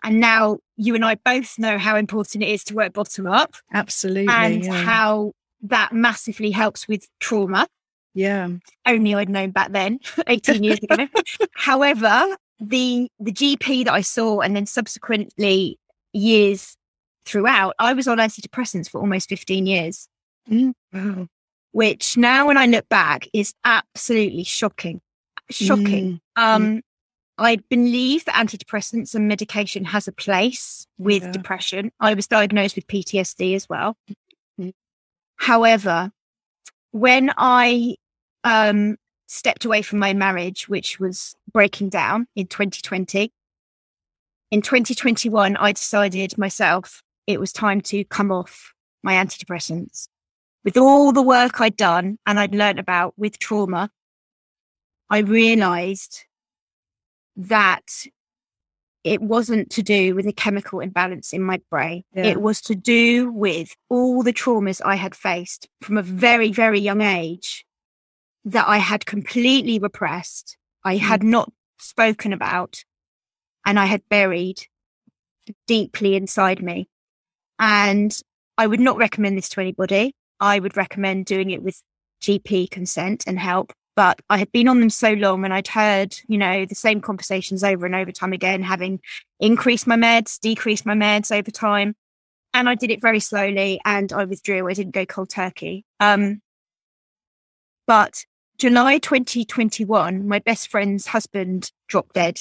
And 0.04 0.20
now 0.20 0.58
you 0.76 0.94
and 0.94 1.04
I 1.04 1.16
both 1.16 1.58
know 1.58 1.78
how 1.78 1.96
important 1.96 2.44
it 2.44 2.50
is 2.50 2.62
to 2.64 2.75
work 2.75 2.92
bottom 2.92 3.26
up 3.26 3.54
absolutely. 3.73 4.32
and 4.32 4.64
yeah. 4.64 4.73
how 4.73 5.32
that 5.62 5.92
massively 5.92 6.50
helps 6.50 6.87
with 6.87 7.08
trauma 7.20 7.66
yeah. 8.14 8.49
only 8.87 9.14
I'd 9.14 9.28
known 9.28 9.50
back 9.50 9.73
then, 9.73 9.99
18 10.26 10.62
years 10.62 10.78
ago. 10.82 11.08
However, 11.54 12.37
the 12.61 13.08
the 13.18 13.32
GP 13.32 13.84
that 13.84 13.92
I 13.92 14.00
saw 14.00 14.40
and 14.40 14.56
then 14.56 14.66
subsequently 14.66 15.78
years 16.12 16.76
throughout, 17.26 17.75
I 17.78 17.92
was 17.92 18.08
on 18.08 18.18
antidepressants 18.18 18.88
for 18.88 19.00
almost 19.00 19.28
15 19.28 19.66
years, 19.66 20.08
Wow. 20.49 21.26
which 21.73 22.16
now 22.16 22.46
when 22.46 22.56
I 22.56 22.66
look 22.66 22.88
back 22.88 23.26
is 23.32 23.52
absolutely 23.64 24.44
shocking. 24.44 25.00
Shocking. 25.50 26.20
Um 26.37 26.82
I 27.37 27.57
believe 27.69 28.25
that 28.26 28.35
antidepressants 28.35 29.14
and 29.14 29.26
medication 29.26 29.85
has 29.87 30.07
a 30.07 30.12
place 30.12 30.87
with 30.99 31.25
Yeah. 31.25 31.33
depression. 31.33 31.91
I 31.99 32.14
was 32.14 32.26
diagnosed 32.26 32.76
with 32.76 32.87
PTSD 32.87 33.55
as 33.55 33.69
well. 33.69 33.97
Mm. 34.61 34.73
However, 35.37 36.12
when 36.93 37.33
I 37.37 37.97
um, 38.45 38.99
stepped 39.26 39.64
away 39.64 39.83
from 39.83 39.99
my 39.99 40.12
marriage, 40.12 40.69
which 40.69 41.00
was 41.00 41.35
breaking 41.53 41.88
down 41.88 42.29
in 42.37 42.47
2020, 42.47 43.33
in 44.50 44.62
2021, 44.62 45.57
I 45.57 45.73
decided 45.73 46.38
myself 46.38 47.03
it 47.26 47.41
was 47.41 47.53
time 47.53 47.81
to 47.81 48.05
come 48.05 48.31
off 48.31 48.75
my 49.03 49.14
antidepressants. 49.14 50.09
With 50.62 50.76
all 50.76 51.11
the 51.12 51.23
work 51.23 51.61
I'd 51.61 51.76
done 51.76 52.19
and 52.26 52.38
I'd 52.38 52.55
learned 52.55 52.79
about 52.79 53.14
with 53.19 53.38
trauma, 53.38 53.91
I 55.11 55.19
realized 55.19 56.25
that 57.37 58.07
it 59.05 59.21
wasn't 59.21 59.71
to 59.71 59.83
do 59.83 60.14
with 60.14 60.26
a 60.26 60.33
chemical 60.33 60.81
imbalance 60.81 61.33
in 61.33 61.43
my 61.43 61.61
brain. 61.71 62.05
Yeah. 62.14 62.25
It 62.25 62.41
was 62.41 62.62
to 62.62 62.75
do 62.75 63.31
with 63.31 63.76
all 63.91 64.23
the 64.23 64.33
traumas 64.33 64.81
I 64.85 64.97
had 64.97 65.14
faced 65.14 65.69
from 65.83 65.99
a 65.99 66.03
very, 66.03 66.50
very 66.53 66.81
young 66.81 67.03
age 67.03 67.67
that 68.47 68.67
I 68.67 68.79
had 68.79 69.07
completely 69.07 69.79
repressed, 69.79 70.57
I 70.85 70.97
mm. 70.97 71.00
had 71.00 71.23
not 71.23 71.53
spoken 71.79 72.33
about, 72.33 72.85
and 73.64 73.79
I 73.79 73.87
had 73.87 74.03
buried 74.09 74.67
deeply 75.67 76.14
inside 76.14 76.62
me. 76.62 76.88
And 77.59 78.17
I 78.57 78.67
would 78.67 78.81
not 78.81 78.97
recommend 78.97 79.37
this 79.37 79.49
to 79.50 79.61
anybody. 79.61 80.14
I 80.41 80.59
would 80.59 80.76
recommend 80.76 81.26
doing 81.26 81.50
it 81.50 81.62
with 81.62 81.83
GP 82.21 82.71
consent 82.71 83.25
and 83.26 83.38
help. 83.38 83.73
But 83.96 84.20
I 84.28 84.38
had 84.38 84.50
been 84.50 84.66
on 84.66 84.80
them 84.80 84.90
so 84.90 85.12
long 85.12 85.44
and 85.44 85.54
I'd 85.54 85.68
heard, 85.68 86.16
you 86.26 86.36
know, 86.36 86.64
the 86.66 86.74
same 86.74 87.00
conversations 87.00 87.62
over 87.62 87.86
and 87.86 87.94
over 87.94 88.10
time 88.10 88.32
again, 88.32 88.62
having 88.62 89.00
increased 89.38 89.86
my 89.86 89.96
meds, 89.96 90.40
decreased 90.40 90.84
my 90.84 90.94
meds 90.94 91.30
over 91.36 91.50
time. 91.50 91.94
And 92.52 92.68
I 92.68 92.74
did 92.74 92.90
it 92.90 93.00
very 93.00 93.20
slowly 93.20 93.80
and 93.84 94.12
I 94.12 94.24
withdrew. 94.24 94.68
I 94.68 94.72
didn't 94.74 94.94
go 94.94 95.06
cold 95.06 95.30
turkey. 95.30 95.84
Um, 96.00 96.40
but 97.86 98.24
July 98.58 98.98
2021, 98.98 100.26
my 100.26 100.38
best 100.40 100.68
friend's 100.68 101.06
husband 101.08 101.70
dropped 101.88 102.14
dead 102.14 102.40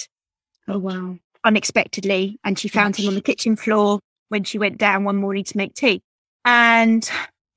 Oh, 0.68 0.80
wow. 0.80 1.18
unexpectedly 1.44 2.40
and 2.44 2.58
she 2.58 2.68
found 2.68 2.96
him 2.96 3.08
on 3.08 3.16
the 3.16 3.22
kitchen 3.22 3.56
floor 3.56 4.00
when 4.30 4.44
she 4.44 4.58
went 4.58 4.78
down 4.78 5.04
one 5.04 5.18
morning 5.18 5.44
to 5.44 5.58
make 5.58 5.74
tea. 5.76 6.02
And 6.46 7.08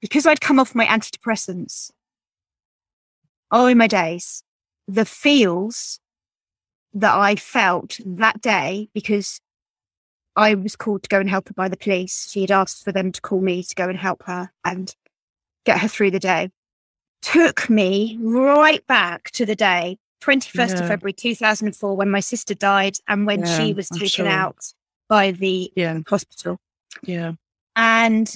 because 0.00 0.26
I'd 0.26 0.40
come 0.40 0.58
off 0.58 0.74
my 0.74 0.86
antidepressants, 0.86 1.90
oh 3.50 3.66
in 3.66 3.78
my 3.78 3.86
days, 3.86 4.42
the 4.88 5.04
feels 5.04 6.00
that 6.94 7.14
I 7.14 7.36
felt 7.36 7.98
that 8.04 8.40
day 8.40 8.88
because 8.94 9.40
I 10.34 10.54
was 10.54 10.76
called 10.76 11.02
to 11.02 11.08
go 11.08 11.20
and 11.20 11.28
help 11.28 11.48
her 11.48 11.54
by 11.54 11.68
the 11.68 11.76
police. 11.76 12.30
She 12.30 12.42
had 12.42 12.50
asked 12.50 12.84
for 12.84 12.92
them 12.92 13.12
to 13.12 13.20
call 13.20 13.40
me 13.40 13.62
to 13.62 13.74
go 13.74 13.88
and 13.88 13.98
help 13.98 14.22
her 14.24 14.50
and 14.64 14.94
get 15.64 15.78
her 15.80 15.88
through 15.88 16.10
the 16.12 16.18
day. 16.20 16.50
Took 17.22 17.68
me 17.68 18.18
right 18.20 18.86
back 18.86 19.30
to 19.32 19.44
the 19.46 19.56
day, 19.56 19.98
21st 20.22 20.80
of 20.80 20.86
February 20.88 21.12
2004, 21.12 21.96
when 21.96 22.10
my 22.10 22.20
sister 22.20 22.54
died 22.54 22.96
and 23.08 23.26
when 23.26 23.40
Yeah, 23.40 23.56
she 23.58 23.72
was 23.72 23.88
taken 23.88 24.08
sure. 24.08 24.28
out 24.28 24.72
by 25.08 25.32
the 25.32 25.72
Yeah. 25.74 26.00
hospital. 26.06 26.58
Yeah. 27.02 27.32
And 27.74 28.34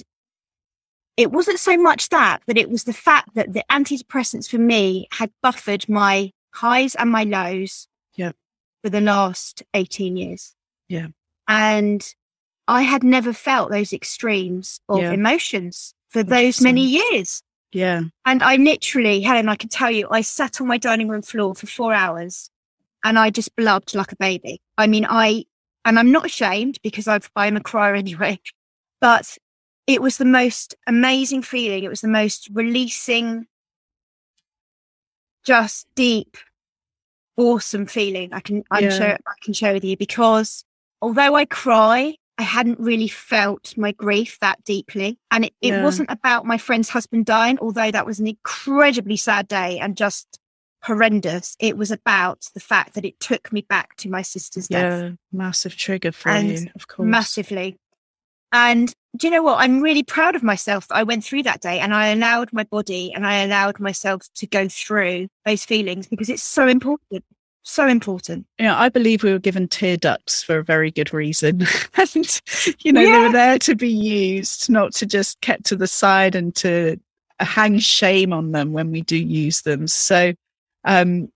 it 1.17 1.31
wasn't 1.31 1.59
so 1.59 1.77
much 1.77 2.09
that, 2.09 2.41
but 2.47 2.57
it 2.57 2.69
was 2.69 2.83
the 2.85 2.93
fact 2.93 3.35
that 3.35 3.53
the 3.53 3.63
antidepressants 3.69 4.49
for 4.49 4.57
me 4.57 5.07
had 5.11 5.31
buffered 5.43 5.87
my 5.89 6.31
highs 6.53 6.95
and 6.95 7.09
my 7.11 7.23
lows 7.23 7.87
Yeah. 8.15 8.31
for 8.83 8.89
the 8.89 9.01
last 9.01 9.63
18 9.73 10.17
years. 10.17 10.55
Yeah. 10.87 11.07
And 11.47 12.13
I 12.67 12.83
had 12.83 13.03
never 13.03 13.33
felt 13.33 13.71
those 13.71 13.91
extremes 13.93 14.79
of 14.89 14.99
Yeah. 14.99 15.11
emotions 15.11 15.93
for 16.09 16.23
those 16.23 16.61
many 16.61 16.81
years. 16.85 17.41
Yeah. 17.73 18.03
And 18.25 18.43
I 18.43 18.55
literally, 18.57 19.21
Helen, 19.21 19.47
I 19.49 19.55
can 19.55 19.69
tell 19.69 19.91
you, 19.91 20.07
I 20.11 20.21
sat 20.21 20.59
on 20.61 20.67
my 20.67 20.77
dining 20.77 21.07
room 21.07 21.21
floor 21.21 21.55
for 21.55 21.67
four 21.67 21.93
hours 21.93 22.49
and 23.03 23.17
I 23.17 23.29
just 23.29 23.55
blubbed 23.55 23.95
like 23.95 24.11
a 24.11 24.17
baby. 24.17 24.61
I 24.77 24.87
mean, 24.87 25.05
I, 25.09 25.45
and 25.85 25.97
I'm 25.97 26.11
not 26.11 26.25
ashamed 26.25 26.79
because 26.83 27.07
I've, 27.07 27.29
I'm 27.35 27.55
a 27.57 27.61
crier 27.61 27.95
anyway, 28.05 28.39
but 28.99 29.37
it 29.87 30.01
was 30.01 30.17
the 30.17 30.25
most 30.25 30.75
amazing 30.87 31.41
feeling. 31.41 31.83
It 31.83 31.89
was 31.89 32.01
the 32.01 32.07
most 32.07 32.49
releasing, 32.53 33.47
just 35.45 35.87
deep, 35.95 36.37
awesome 37.37 37.85
feeling. 37.85 38.33
I 38.33 38.39
can, 38.39 38.63
I'm 38.71 38.83
Yeah. 38.83 38.89
sure 38.89 39.13
I 39.27 39.33
can 39.43 39.53
share 39.53 39.73
with 39.73 39.83
you 39.83 39.97
because 39.97 40.63
although 41.01 41.35
I 41.35 41.45
cry, 41.45 42.15
I 42.37 42.43
hadn't 42.43 42.79
really 42.79 43.07
felt 43.07 43.77
my 43.77 43.91
grief 43.91 44.37
that 44.39 44.63
deeply. 44.63 45.19
And 45.31 45.45
it, 45.45 45.53
it 45.61 45.69
Yeah. 45.69 45.83
wasn't 45.83 46.09
about 46.11 46.45
my 46.45 46.57
friend's 46.57 46.89
husband 46.89 47.25
dying, 47.25 47.57
although 47.59 47.91
that 47.91 48.05
was 48.05 48.19
an 48.19 48.27
incredibly 48.27 49.17
sad 49.17 49.47
day 49.47 49.79
and 49.79 49.97
just 49.97 50.39
horrendous. 50.83 51.55
It 51.59 51.77
was 51.77 51.91
about 51.91 52.49
the 52.53 52.59
fact 52.59 52.93
that 52.95 53.05
it 53.05 53.19
took 53.19 53.51
me 53.51 53.61
back 53.61 53.95
to 53.97 54.09
my 54.09 54.21
sister's 54.23 54.67
death 54.67 55.03
Yeah. 55.03 55.11
Massive 55.31 55.75
trigger 55.75 56.11
for 56.11 56.29
And 56.29 56.49
you, 56.49 56.67
of 56.75 56.87
course. 56.87 57.05
massively. 57.07 57.77
And 58.51 58.93
do 59.17 59.27
you 59.27 59.31
know 59.31 59.43
what? 59.43 59.59
I'm 59.59 59.81
really 59.81 60.03
proud 60.03 60.35
of 60.35 60.43
myself 60.43 60.87
that 60.87 60.95
I 60.95 61.03
went 61.03 61.23
through 61.23 61.43
that 61.43 61.61
day 61.61 61.79
and 61.79 61.93
I 61.93 62.07
allowed 62.07 62.53
my 62.53 62.63
body 62.63 63.11
and 63.13 63.27
I 63.27 63.43
allowed 63.43 63.79
myself 63.79 64.21
to 64.35 64.47
go 64.47 64.67
through 64.69 65.27
those 65.45 65.65
feelings 65.65 66.07
because 66.07 66.29
it's 66.29 66.43
so 66.43 66.67
important. 66.67 67.23
So 67.63 67.87
important. 67.87 68.47
Yeah, 68.57 68.79
I 68.79 68.89
believe 68.89 69.21
we 69.21 69.31
were 69.31 69.39
given 69.39 69.67
tear 69.67 69.95
ducts 69.95 70.41
for 70.41 70.57
a 70.57 70.63
very 70.63 70.89
good 70.89 71.13
reason. 71.13 71.67
and, 71.97 72.41
you 72.79 72.91
know, 72.91 73.01
they 73.03 73.19
were 73.19 73.31
there 73.31 73.59
to 73.59 73.75
be 73.75 73.89
used, 73.89 74.69
not 74.69 74.93
to 74.95 75.05
just 75.05 75.39
kept 75.41 75.65
to 75.65 75.75
the 75.75 75.87
side 75.87 76.33
and 76.33 76.55
to 76.55 76.97
hang 77.39 77.77
shame 77.79 78.33
on 78.33 78.51
them 78.51 78.71
when 78.71 78.91
we 78.91 79.01
do 79.01 79.17
use 79.17 79.61
them. 79.61 79.87
So, 79.87 80.33
um, 80.85 81.31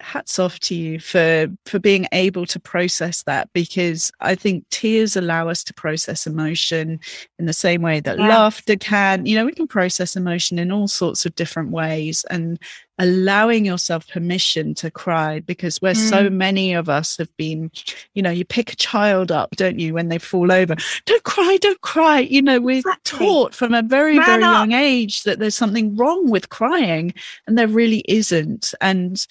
hats 0.00 0.38
off 0.38 0.58
to 0.60 0.74
you 0.74 0.98
for 1.00 1.46
for 1.66 1.78
being 1.78 2.06
able 2.12 2.46
to 2.46 2.58
process 2.58 3.22
that 3.24 3.48
because 3.52 4.10
I 4.20 4.34
think 4.34 4.64
tears 4.70 5.16
allow 5.16 5.48
us 5.48 5.62
to 5.64 5.74
process 5.74 6.26
emotion 6.26 7.00
in 7.38 7.46
the 7.46 7.52
same 7.52 7.82
way 7.82 8.00
that 8.00 8.18
laughter 8.18 8.76
can. 8.76 9.26
You 9.26 9.36
know, 9.36 9.44
we 9.46 9.52
can 9.52 9.68
process 9.68 10.16
emotion 10.16 10.58
in 10.58 10.72
all 10.72 10.88
sorts 10.88 11.26
of 11.26 11.34
different 11.34 11.70
ways 11.70 12.24
and 12.30 12.58
allowing 12.98 13.64
yourself 13.64 14.06
permission 14.08 14.74
to 14.74 14.90
cry 14.90 15.40
because 15.40 15.78
where 15.78 15.94
so 15.94 16.28
Mm. 16.28 16.32
many 16.32 16.74
of 16.74 16.88
us 16.90 17.16
have 17.16 17.34
been, 17.38 17.70
you 18.14 18.22
know, 18.22 18.30
you 18.30 18.44
pick 18.44 18.72
a 18.72 18.76
child 18.76 19.32
up, 19.32 19.56
don't 19.56 19.78
you, 19.78 19.94
when 19.94 20.08
they 20.10 20.18
fall 20.18 20.52
over, 20.52 20.76
don't 21.06 21.22
cry, 21.24 21.56
don't 21.62 21.80
cry. 21.80 22.20
You 22.20 22.42
know, 22.42 22.60
we're 22.60 22.78
Exactly. 22.80 23.18
taught 23.26 23.54
from 23.54 23.72
a 23.72 23.80
very, 23.82 24.16
Man 24.16 24.26
very 24.26 24.44
up. 24.44 24.52
young 24.52 24.72
age 24.72 25.22
that 25.22 25.38
there's 25.38 25.54
something 25.54 25.96
wrong 25.96 26.28
with 26.30 26.50
crying 26.50 27.14
and 27.46 27.56
there 27.56 27.68
really 27.68 28.04
isn't. 28.06 28.74
And, 28.82 29.26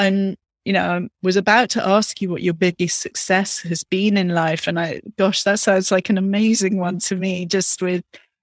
and, 0.00 0.36
you 0.64 0.72
know, 0.72 0.82
I 0.90 1.08
was 1.22 1.36
about 1.36 1.70
to 1.70 1.86
ask 1.86 2.20
you 2.20 2.28
what 2.30 2.42
your 2.42 2.54
biggest 2.54 3.00
success 3.00 3.60
has 3.60 3.84
been 3.84 4.16
in 4.16 4.28
life. 4.30 4.66
And 4.66 4.78
I, 4.78 5.00
gosh, 5.16 5.42
that 5.44 5.58
sounds 5.60 5.90
like 5.90 6.10
an 6.10 6.18
amazing 6.18 6.78
one 6.78 6.98
to 7.00 7.16
me, 7.16 7.46
just 7.46 7.80
with 7.82 8.02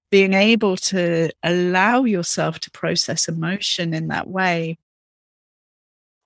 being 0.09 0.33
able 0.33 0.77
to 0.77 1.29
allow 1.43 2.03
yourself 2.03 2.59
to 2.61 2.71
process 2.71 3.27
emotion 3.27 3.93
in 3.93 4.07
that 4.07 4.27
way. 4.27 4.77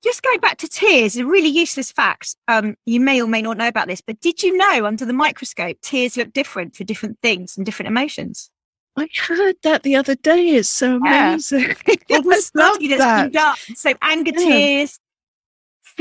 Just 0.04 0.24
going 0.24 0.40
back 0.40 0.58
to 0.58 0.68
tears, 0.68 1.16
a 1.18 1.26
really 1.26 1.50
useless 1.50 1.92
fact. 1.92 2.36
Um, 2.48 2.76
you 2.86 3.00
may 3.00 3.22
or 3.22 3.28
may 3.28 3.42
not 3.42 3.58
know 3.58 3.68
about 3.68 3.88
this, 3.88 4.02
but 4.02 4.20
did 4.20 4.42
you 4.42 4.58
know 4.58 4.86
under 4.86 5.06
the 5.06 5.14
microscope, 5.14 5.78
tears 5.82 6.18
look 6.18 6.34
different 6.34 6.76
for 6.76 6.84
different 6.84 7.20
things 7.22 7.56
and 7.56 7.66
different 7.66 7.88
emotions? 7.88 8.50
I 8.98 9.08
heard 9.16 9.58
that 9.64 9.84
the 9.84 9.96
other 9.96 10.16
day. 10.16 10.50
It's 10.50 10.70
so 10.70 11.00
Yeah. 11.04 11.34
amazing. 11.34 11.76
It 12.10 12.26
was 12.26 12.52
I 12.56 12.60
love 12.60 12.80
that. 12.98 13.58
So 13.76 13.94
anger 14.02 14.32
Yeah. 14.36 14.44
tears, 14.46 15.00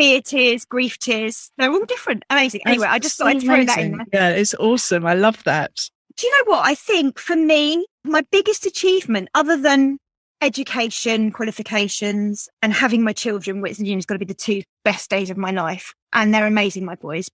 fear 0.01 0.23
tears, 0.23 0.65
grief 0.65 0.99
tears, 0.99 1.51
they're 1.59 1.71
all 1.71 1.85
different. 1.85 2.25
Amazing. 2.31 2.63
Anyway, 2.65 2.87
I 2.87 2.93
That's 2.93 3.07
just 3.07 3.17
so 3.19 3.25
thought 3.25 3.37
I'd 3.37 3.43
throw 3.43 3.65
that 3.65 3.79
in 3.79 3.93
there. 3.99 4.07
Yeah, 4.13 4.29
it's 4.31 4.55
awesome. 4.55 5.05
I 5.05 5.13
love 5.15 5.45
that. 5.45 5.91
Do 6.17 6.27
you 6.27 6.33
know 6.39 6.53
what? 6.53 6.67
I 6.67 6.75
think 6.75 7.19
for 7.19 7.37
me, 7.37 7.87
my 8.05 8.23
biggest 8.33 8.65
achievement, 8.65 9.29
other 9.35 9.57
than 9.59 9.99
education, 10.41 11.33
qualifications, 11.33 12.49
and 12.63 12.73
having 12.73 13.05
my 13.05 13.13
children, 13.13 13.61
which 13.61 13.73
is 13.73 14.07
going 14.07 14.19
to 14.19 14.25
be 14.25 14.25
the 14.25 14.35
two 14.35 14.63
best 14.85 15.11
days 15.11 15.29
of 15.29 15.37
my 15.37 15.51
life. 15.51 15.93
And 16.15 16.33
they're 16.33 16.47
amazing, 16.47 16.87
my 16.87 16.95
boys. 16.95 17.31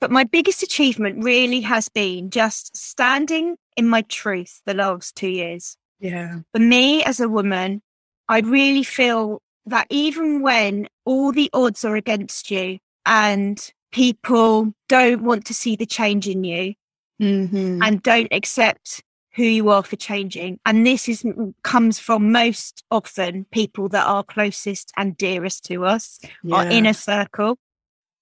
But 0.00 0.12
my 0.12 0.22
biggest 0.24 0.62
achievement 0.62 1.24
really 1.24 1.62
has 1.62 1.88
been 1.88 2.30
just 2.30 2.76
standing 2.76 3.56
in 3.76 3.88
my 3.88 4.02
truth 4.02 4.60
the 4.64 4.74
last 4.74 5.16
two 5.16 5.28
years. 5.28 5.76
Yeah. 5.98 6.40
For 6.52 6.60
me 6.60 7.02
as 7.02 7.18
a 7.18 7.28
woman, 7.28 7.82
I 8.28 8.40
really 8.40 8.84
feel 8.84 9.40
that 9.66 9.86
even 9.90 10.40
when 10.40 10.88
all 11.04 11.32
the 11.32 11.50
odds 11.52 11.84
are 11.84 11.96
against 11.96 12.50
you 12.50 12.78
and 13.04 13.72
people 13.92 14.72
don't 14.88 15.22
want 15.22 15.44
to 15.46 15.54
see 15.54 15.76
the 15.76 15.86
change 15.86 16.28
in 16.28 16.44
you, 16.44 16.74
Mm-hmm. 17.18 17.80
and 17.82 18.02
don't 18.02 18.28
accept 18.30 19.02
who 19.36 19.42
you 19.42 19.70
are 19.70 19.82
for 19.82 19.96
changing. 19.96 20.60
And 20.66 20.86
this 20.86 21.08
is 21.08 21.24
comes 21.62 21.98
from 21.98 22.30
most 22.30 22.84
often 22.90 23.46
people 23.50 23.88
that 23.88 24.06
are 24.06 24.22
closest 24.22 24.92
and 24.98 25.16
dearest 25.16 25.64
to 25.64 25.86
us, 25.86 26.20
our 26.52 26.66
inner 26.66 26.92
circle. 26.92 27.56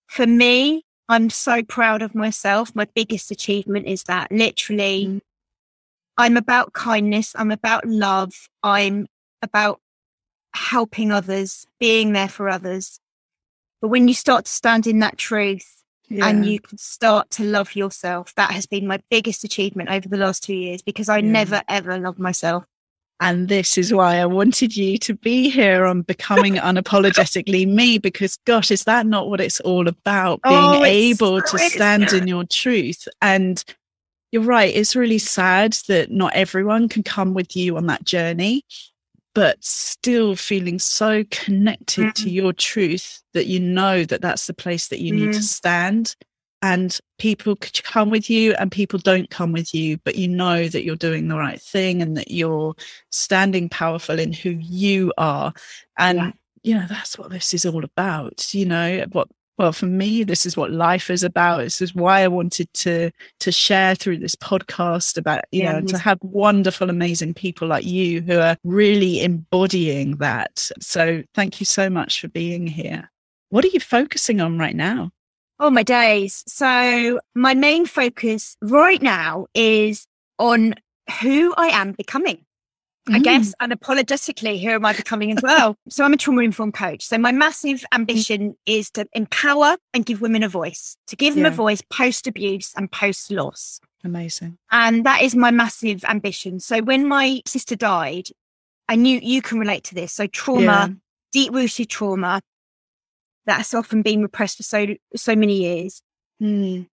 For 0.07 0.29
me, 0.29 0.85
I'm 1.09 1.29
so 1.29 1.65
proud 1.65 2.03
of 2.03 2.15
myself. 2.15 2.73
My 2.77 2.87
biggest 2.95 3.33
achievement 3.33 3.87
is 3.89 4.05
that 4.05 4.31
literally 4.31 5.07
Mm. 5.07 5.21
I'm 6.17 6.37
about 6.37 6.73
kindness, 6.73 7.33
I'm 7.35 7.51
about 7.51 7.85
love, 7.85 8.49
I'm 8.63 9.09
about 9.43 9.81
helping 10.55 11.13
others, 11.13 11.67
being 11.79 12.13
there 12.13 12.29
for 12.29 12.49
others. 12.49 13.01
But 13.81 13.89
when 13.89 14.09
you 14.09 14.15
start 14.15 14.47
to 14.47 14.51
stand 14.51 14.87
in 14.87 15.01
that 15.01 15.19
truth 15.19 15.85
and 16.23 16.47
you 16.47 16.61
can 16.61 16.79
start 16.79 17.31
to 17.31 17.45
love 17.45 17.75
yourself. 17.75 18.35
That 18.37 18.51
has 18.53 18.67
been 18.67 18.87
my 18.87 19.01
biggest 19.11 19.45
achievement 19.45 19.91
over 19.91 20.09
the 20.09 20.17
last 20.17 20.43
two 20.45 20.55
years 20.55 20.83
because 20.83 21.09
I 21.09 21.21
Yeah. 21.21 21.31
never 21.33 21.63
ever 21.69 21.99
loved 21.99 22.19
myself. 22.19 22.65
And 23.21 23.49
this 23.49 23.79
is 23.79 23.93
why 23.93 24.17
I 24.17 24.27
wanted 24.27 24.77
you 24.77 24.99
to 24.99 25.15
be 25.15 25.49
here 25.49 25.87
on 25.87 26.03
Becoming 26.03 26.55
Unapologetically 26.57 27.67
Me, 27.67 27.99
because 27.99 28.39
gosh, 28.45 28.71
is 28.71 28.85
that 28.85 29.07
not 29.07 29.31
what 29.31 29.41
it's 29.41 29.61
all 29.61 29.89
about? 29.89 30.43
Being 30.43 30.75
Oh, 30.75 30.85
able 30.85 31.41
so 31.41 31.57
to 31.57 31.71
stand 31.71 32.13
in 32.13 32.27
your 32.29 32.45
truth. 32.45 33.09
And 33.23 33.65
you're 34.33 34.43
right, 34.43 34.75
it's 34.75 34.97
really 34.97 35.19
sad 35.19 35.75
that 35.89 36.11
not 36.11 36.35
everyone 36.35 36.89
can 36.89 37.03
come 37.05 37.35
with 37.35 37.55
you 37.57 37.77
on 37.77 37.87
that 37.87 38.05
journey, 38.05 38.65
but 39.35 39.63
still 39.63 40.37
feeling 40.37 40.79
so 40.79 41.25
connected 41.31 42.15
to 42.15 42.31
your 42.31 42.53
truth 42.53 43.23
that 43.35 43.47
you 43.47 43.59
know 43.61 44.05
that 44.05 44.23
that's 44.23 44.47
the 44.47 44.55
place 44.55 44.89
that 44.89 45.01
you 45.01 45.13
need 45.13 45.33
to 45.33 45.41
Mm. 45.41 45.43
stand. 45.43 46.17
And 46.63 46.99
people 47.19 47.57
could 47.57 47.83
come 47.83 48.09
with 48.09 48.31
you 48.31 48.55
and 48.55 48.73
people 48.73 48.99
don't 48.99 49.29
come 49.29 49.53
with 49.53 49.75
you, 49.75 49.99
but 49.99 50.15
you 50.15 50.29
know 50.29 50.67
that 50.69 50.83
you're 50.83 50.97
doing 50.97 51.29
the 51.29 51.37
right 51.37 51.61
thing 51.61 52.01
and 52.01 52.17
that 52.17 52.31
you're 52.31 52.75
standing 53.11 53.69
powerful 53.69 54.19
in 54.19 54.33
who 54.33 54.51
you 54.51 55.13
are. 55.19 55.53
And, 55.99 56.19
Yeah. 56.19 56.33
you 56.63 56.75
know, 56.77 56.87
that's 56.89 57.19
what 57.19 57.31
this 57.31 57.53
is 57.53 57.67
all 57.67 57.85
about. 57.85 58.55
You 58.55 58.65
know, 58.65 59.05
what, 59.13 59.29
well, 59.57 59.73
for 59.73 59.87
me, 59.87 60.25
this 60.25 60.47
is 60.47 60.57
what 60.57 60.73
life 60.73 61.11
is 61.11 61.23
about. 61.23 61.59
This 61.59 61.81
is 61.81 61.95
why 61.95 62.23
I 62.23 62.29
wanted 62.29 62.73
to, 62.75 63.11
to 63.41 63.53
share 63.53 63.95
through 63.95 64.19
this 64.19 64.35
podcast 64.35 65.17
about, 65.17 65.45
you 65.53 65.63
Yeah, 65.63 65.75
know, 65.75 65.87
to 65.87 65.99
have 65.99 66.19
wonderful, 66.23 66.91
amazing 66.91 67.35
people 67.35 67.69
like 67.69 67.85
you 67.85 68.21
who 68.21 68.39
are 68.39 68.57
really 68.65 69.23
embodying 69.23 70.17
that. 70.17 70.71
So 70.81 71.23
thank 71.35 71.61
you 71.61 71.67
so 71.67 71.89
much 71.89 72.21
for 72.21 72.29
being 72.29 72.67
here. 72.67 73.11
What 73.51 73.65
are 73.65 73.69
you 73.69 73.81
focusing 73.81 74.41
on 74.41 74.59
right 74.59 74.75
now? 74.75 75.13
Oh 75.61 75.71
my 75.71 75.85
days. 75.85 76.43
So 76.49 77.21
my 77.35 77.55
main 77.55 77.87
focus 77.87 78.57
right 78.61 79.01
now 79.01 79.47
is 79.55 80.07
on 80.39 80.75
who 81.23 81.55
I 81.57 81.69
am 81.69 81.93
becoming. 81.93 82.45
I 83.07 83.19
Mm. 83.19 83.23
guess 83.23 83.55
unapologetically, 83.61 84.63
who 84.63 84.71
am 84.71 84.85
I 84.87 84.95
becoming 84.95 85.31
as 85.37 85.43
well? 85.43 85.77
so 85.91 86.05
I'm 86.05 86.15
a 86.15 86.17
trauma 86.17 86.43
informed 86.43 86.73
coach. 86.75 87.03
So 87.05 87.19
my 87.19 87.33
massive 87.33 87.85
ambition 87.93 88.57
is 88.67 88.91
to 88.93 89.07
empower 89.13 89.77
and 89.93 90.07
give 90.07 90.21
women 90.23 90.43
a 90.43 90.49
voice, 90.49 90.97
to 91.09 91.17
give 91.17 91.35
them 91.35 91.45
a 91.45 91.51
voice 91.51 91.83
post 91.91 92.27
abuse 92.27 92.73
and 92.77 92.91
post 92.91 93.31
loss. 93.31 93.81
Amazing. 94.05 94.57
And 94.71 95.05
that 95.05 95.23
is 95.23 95.35
my 95.35 95.51
massive 95.51 96.03
ambition. 96.05 96.61
So 96.61 96.81
when 96.83 97.07
my 97.07 97.43
sister 97.47 97.77
died, 97.77 98.29
I 98.89 98.97
knew 98.97 99.19
you 99.23 99.43
can 99.43 99.59
relate 99.59 99.85
to 99.85 99.95
this. 99.95 100.13
So 100.13 100.27
trauma, 100.27 100.63
Yeah. 100.63 100.89
deep 101.33 101.53
rooted 101.55 101.89
trauma 101.91 102.41
that's 103.47 103.75
often 103.75 104.01
been 104.03 104.23
repressed 104.23 104.57
for 104.57 104.63
so 104.63 104.87
so 105.17 105.37
many 105.37 105.59
years. 105.63 106.03
Mm. 106.43 106.89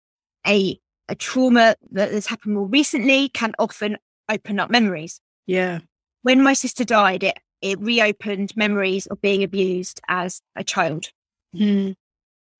A 0.46 0.81
a 1.09 1.14
trauma 1.16 1.75
that 1.92 2.12
has 2.12 2.27
happened 2.27 2.55
more 2.55 2.66
recently 2.66 3.29
can 3.29 3.53
often 3.59 3.96
open 4.29 4.59
up 4.61 4.70
memories. 4.70 5.20
Yeah. 5.46 5.81
When 6.23 6.43
my 6.43 6.53
sister 6.53 6.85
died, 6.85 7.23
it 7.23 7.39
it 7.63 7.79
reopened 7.81 8.57
memories 8.57 9.07
of 9.07 9.21
being 9.21 9.43
abused 9.43 10.01
as 10.09 10.41
a 10.57 10.65
child. 10.65 11.09
Mm. 11.55 11.97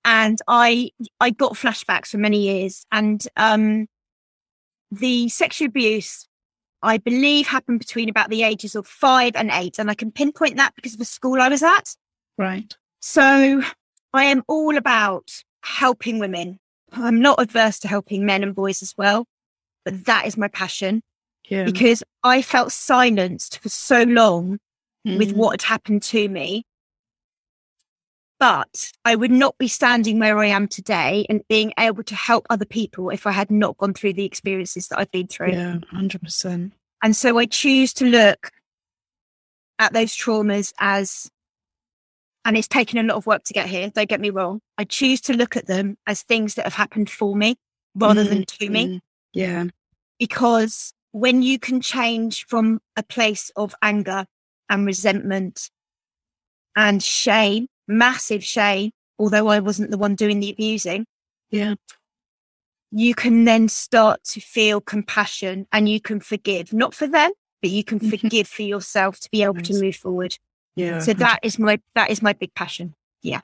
and 0.05 0.38
I 0.49 0.90
I 1.20 1.31
got 1.31 1.53
flashbacks 1.55 2.09
for 2.09 2.18
many 2.18 2.42
years, 2.42 2.85
and 2.90 3.25
um, 3.37 3.87
the 4.90 5.29
sexual 5.29 5.68
abuse 5.68 6.27
I 6.83 6.99
believe 6.99 7.46
happened 7.46 7.79
between 7.79 8.09
about 8.09 8.31
the 8.31 8.42
ages 8.42 8.75
of 8.75 8.87
five 8.87 9.33
and 9.37 9.51
eight. 9.53 9.79
And 9.79 9.90
I 9.90 9.94
can 9.94 10.11
pinpoint 10.11 10.57
that 10.57 10.75
because 10.75 10.94
of 10.94 10.99
the 10.99 11.05
school 11.05 11.40
I 11.40 11.49
was 11.49 11.62
at. 11.62 11.94
Right. 12.38 12.75
So 13.01 13.62
I 14.12 14.25
am 14.25 14.42
all 14.49 14.77
about 14.77 15.31
helping 15.62 16.18
women. 16.18 16.59
I'm 16.92 17.20
not 17.20 17.40
adverse 17.40 17.79
to 17.81 17.88
helping 17.88 18.25
men 18.25 18.42
and 18.42 18.55
boys 18.55 18.83
as 18.83 18.94
well, 18.96 19.27
but 19.85 20.07
that 20.07 20.27
is 20.27 20.37
my 20.37 20.49
passion 20.49 21.03
Yeah. 21.50 21.64
because 21.64 22.02
I 22.22 22.40
felt 22.42 22.72
silenced 22.72 23.58
for 23.58 23.68
so 23.68 24.02
long 24.04 24.58
with 25.04 25.32
Mm. 25.32 25.36
what 25.36 25.50
had 25.60 25.62
happened 25.62 26.02
to 26.04 26.28
me. 26.28 26.64
But 28.38 28.92
I 29.04 29.16
would 29.16 29.30
not 29.30 29.58
be 29.58 29.68
standing 29.68 30.18
where 30.18 30.38
I 30.38 30.46
am 30.46 30.66
today 30.66 31.26
and 31.28 31.42
being 31.48 31.74
able 31.78 32.02
to 32.04 32.14
help 32.14 32.46
other 32.48 32.64
people 32.64 33.10
if 33.10 33.26
I 33.26 33.32
had 33.32 33.50
not 33.50 33.76
gone 33.76 33.92
through 33.92 34.14
the 34.14 34.24
experiences 34.24 34.88
that 34.88 34.98
I've 34.98 35.10
been 35.10 35.26
through. 35.26 35.52
Yeah, 35.52 35.78
hundred 35.90 36.22
percent. 36.22 36.72
And 37.02 37.14
so 37.14 37.36
I 37.38 37.44
choose 37.46 37.92
to 37.94 38.06
look 38.06 38.50
at 39.78 39.92
those 39.92 40.16
traumas 40.16 40.72
as, 40.78 41.30
and 42.46 42.56
it's 42.56 42.68
taken 42.68 42.98
a 42.98 43.02
lot 43.02 43.16
of 43.18 43.26
work 43.26 43.42
to 43.44 43.52
get 43.52 43.66
here, 43.68 43.90
don't 43.90 44.08
get 44.08 44.20
me 44.20 44.30
wrong. 44.30 44.60
I 44.78 44.84
choose 44.84 45.20
to 45.22 45.34
look 45.34 45.56
at 45.56 45.66
them 45.66 45.96
as 46.06 46.22
things 46.22 46.54
that 46.54 46.64
have 46.64 46.74
happened 46.74 47.10
for 47.10 47.36
me 47.36 47.56
rather 47.94 48.24
than 48.24 48.44
to 48.44 48.70
me 48.70 48.86
Mm. 48.86 49.00
Yeah. 49.34 49.64
because 50.18 50.92
when 51.12 51.42
you 51.42 51.59
can 51.59 51.81
change 51.81 52.46
from 52.46 52.81
a 52.96 53.03
place 53.03 53.51
of 53.57 53.75
anger 53.83 54.27
and 54.68 54.87
resentment 54.87 55.70
and 56.77 57.03
shame, 57.03 57.66
massive 57.88 58.44
shame, 58.44 58.90
although 59.18 59.49
I 59.49 59.61
wasn't 59.61 59.90
the 59.90 59.99
one 59.99 60.14
doing 60.14 60.40
the 60.40 60.51
abusing, 60.51 61.07
Yeah. 61.51 61.75
you 62.90 63.14
can 63.14 63.44
then 63.44 63.68
start 63.68 64.23
to 64.25 64.40
feel 64.40 64.81
compassion 64.81 65.66
and 65.73 65.88
you 65.88 66.01
can 66.01 66.20
forgive, 66.20 66.73
not 66.73 66.94
for 66.94 67.07
them, 67.07 67.33
but 67.61 67.70
you 67.70 67.85
can 67.85 67.99
forgive 68.11 68.46
for 68.49 68.62
yourself 68.62 69.18
to 69.20 69.31
be 69.31 69.42
able 69.42 69.61
to 69.62 69.81
move 69.81 69.96
forward. 69.96 70.38
Yeah. 70.77 71.01
So 71.01 71.12
that 71.14 71.40
is 71.42 71.59
my 71.59 71.81
that 71.94 72.11
is 72.11 72.23
my 72.23 72.33
big 72.33 72.55
passion. 72.55 72.94
Yeah. 73.23 73.40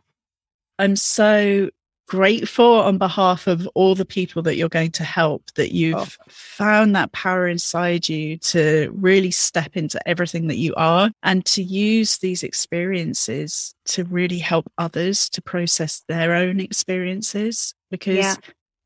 I'm 0.79 0.95
so 0.97 1.71
grateful 2.07 2.81
on 2.81 2.99
behalf 2.99 3.47
of 3.47 3.66
all 3.75 3.95
the 3.95 4.05
people 4.05 4.40
that 4.42 4.57
you're 4.57 4.69
going 4.69 4.92
to 4.92 5.05
help 5.05 5.42
that 5.57 5.73
you've 5.73 5.97
Oh. 5.97 6.07
found 6.29 6.95
that 6.95 7.11
power 7.12 7.49
inside 7.49 8.09
you 8.09 8.38
to 8.38 8.90
really 8.95 9.31
step 9.33 9.77
into 9.77 9.99
everything 10.09 10.47
that 10.47 10.57
you 10.59 10.73
are 10.77 11.11
and 11.23 11.45
to 11.47 11.62
use 11.62 12.19
these 12.19 12.42
experiences 12.42 13.75
to 13.87 14.05
really 14.05 14.38
help 14.38 14.71
others 14.79 15.29
to 15.31 15.42
process 15.42 16.03
their 16.09 16.35
own 16.35 16.61
experiences 16.61 17.75
because 17.90 18.16
Yeah. 18.16 18.37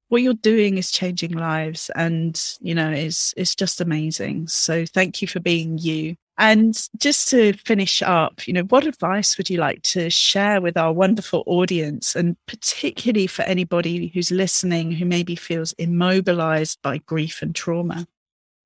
what 0.09 0.23
you're 0.23 0.35
doing 0.35 0.79
is 0.79 0.91
changing 0.91 1.33
lives 1.33 1.91
and 1.95 2.41
you 2.61 2.75
know 2.75 2.91
it's 2.91 3.35
it's 3.37 3.55
just 3.55 3.81
amazing 3.81 4.49
so 4.49 4.85
thank 4.87 5.21
you 5.23 5.29
for 5.29 5.41
being 5.41 5.79
you 5.79 6.17
and 6.41 6.89
just 6.97 7.29
to 7.29 7.53
finish 7.53 8.01
up, 8.01 8.49
you 8.49 8.55
know, 8.55 8.63
what 8.63 8.87
advice 8.87 9.37
would 9.37 9.51
you 9.51 9.59
like 9.59 9.83
to 9.83 10.09
share 10.09 10.63
with 10.63 10.75
our 10.75 10.91
wonderful 10.91 11.45
audience, 11.45 12.17
and 12.17 12.35
particularly 12.47 13.27
for 13.27 13.43
anybody 13.43 14.11
who's 14.15 14.31
listening 14.31 14.91
who 14.91 15.05
maybe 15.05 15.37
feels 15.37 15.75
immobilized 15.75 16.81
by 16.81 16.97
grief 16.97 17.43
and 17.43 17.55
trauma? 17.55 18.07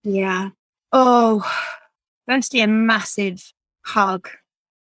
Yeah. 0.04 0.50
Oh, 0.92 1.44
firstly, 2.28 2.60
a 2.60 2.68
massive 2.68 3.52
hug 3.84 4.28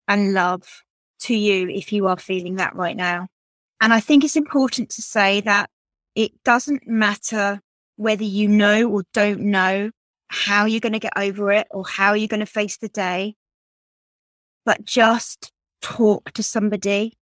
and 0.07 0.33
love 0.33 0.83
to 1.23 1.35
you 1.35 1.67
if 1.67 1.91
you 1.91 2.07
are 2.07 2.17
feeling 2.17 2.55
that 2.55 2.73
right 2.73 2.95
now. 2.95 3.27
And 3.81 3.93
I 3.93 3.99
think 3.99 4.23
it's 4.23 4.37
important 4.37 4.89
to 4.91 5.01
say 5.01 5.41
that 5.41 5.69
it 6.15 6.31
doesn't 6.45 6.87
matter 6.87 7.59
whether 7.97 8.23
you 8.23 8.47
know 8.47 8.89
or 8.89 9.03
don't 9.13 9.41
know 9.41 9.91
how 10.29 10.65
you're 10.65 10.79
going 10.79 10.93
to 10.93 10.99
get 10.99 11.13
over 11.15 11.51
it 11.51 11.67
or 11.71 11.85
how 11.85 12.13
you're 12.13 12.27
going 12.27 12.39
to 12.39 12.45
face 12.45 12.77
the 12.77 12.89
day, 12.89 13.35
but 14.65 14.85
just 14.85 15.51
talk 15.81 16.31
to 16.31 16.43
somebody, 16.43 17.17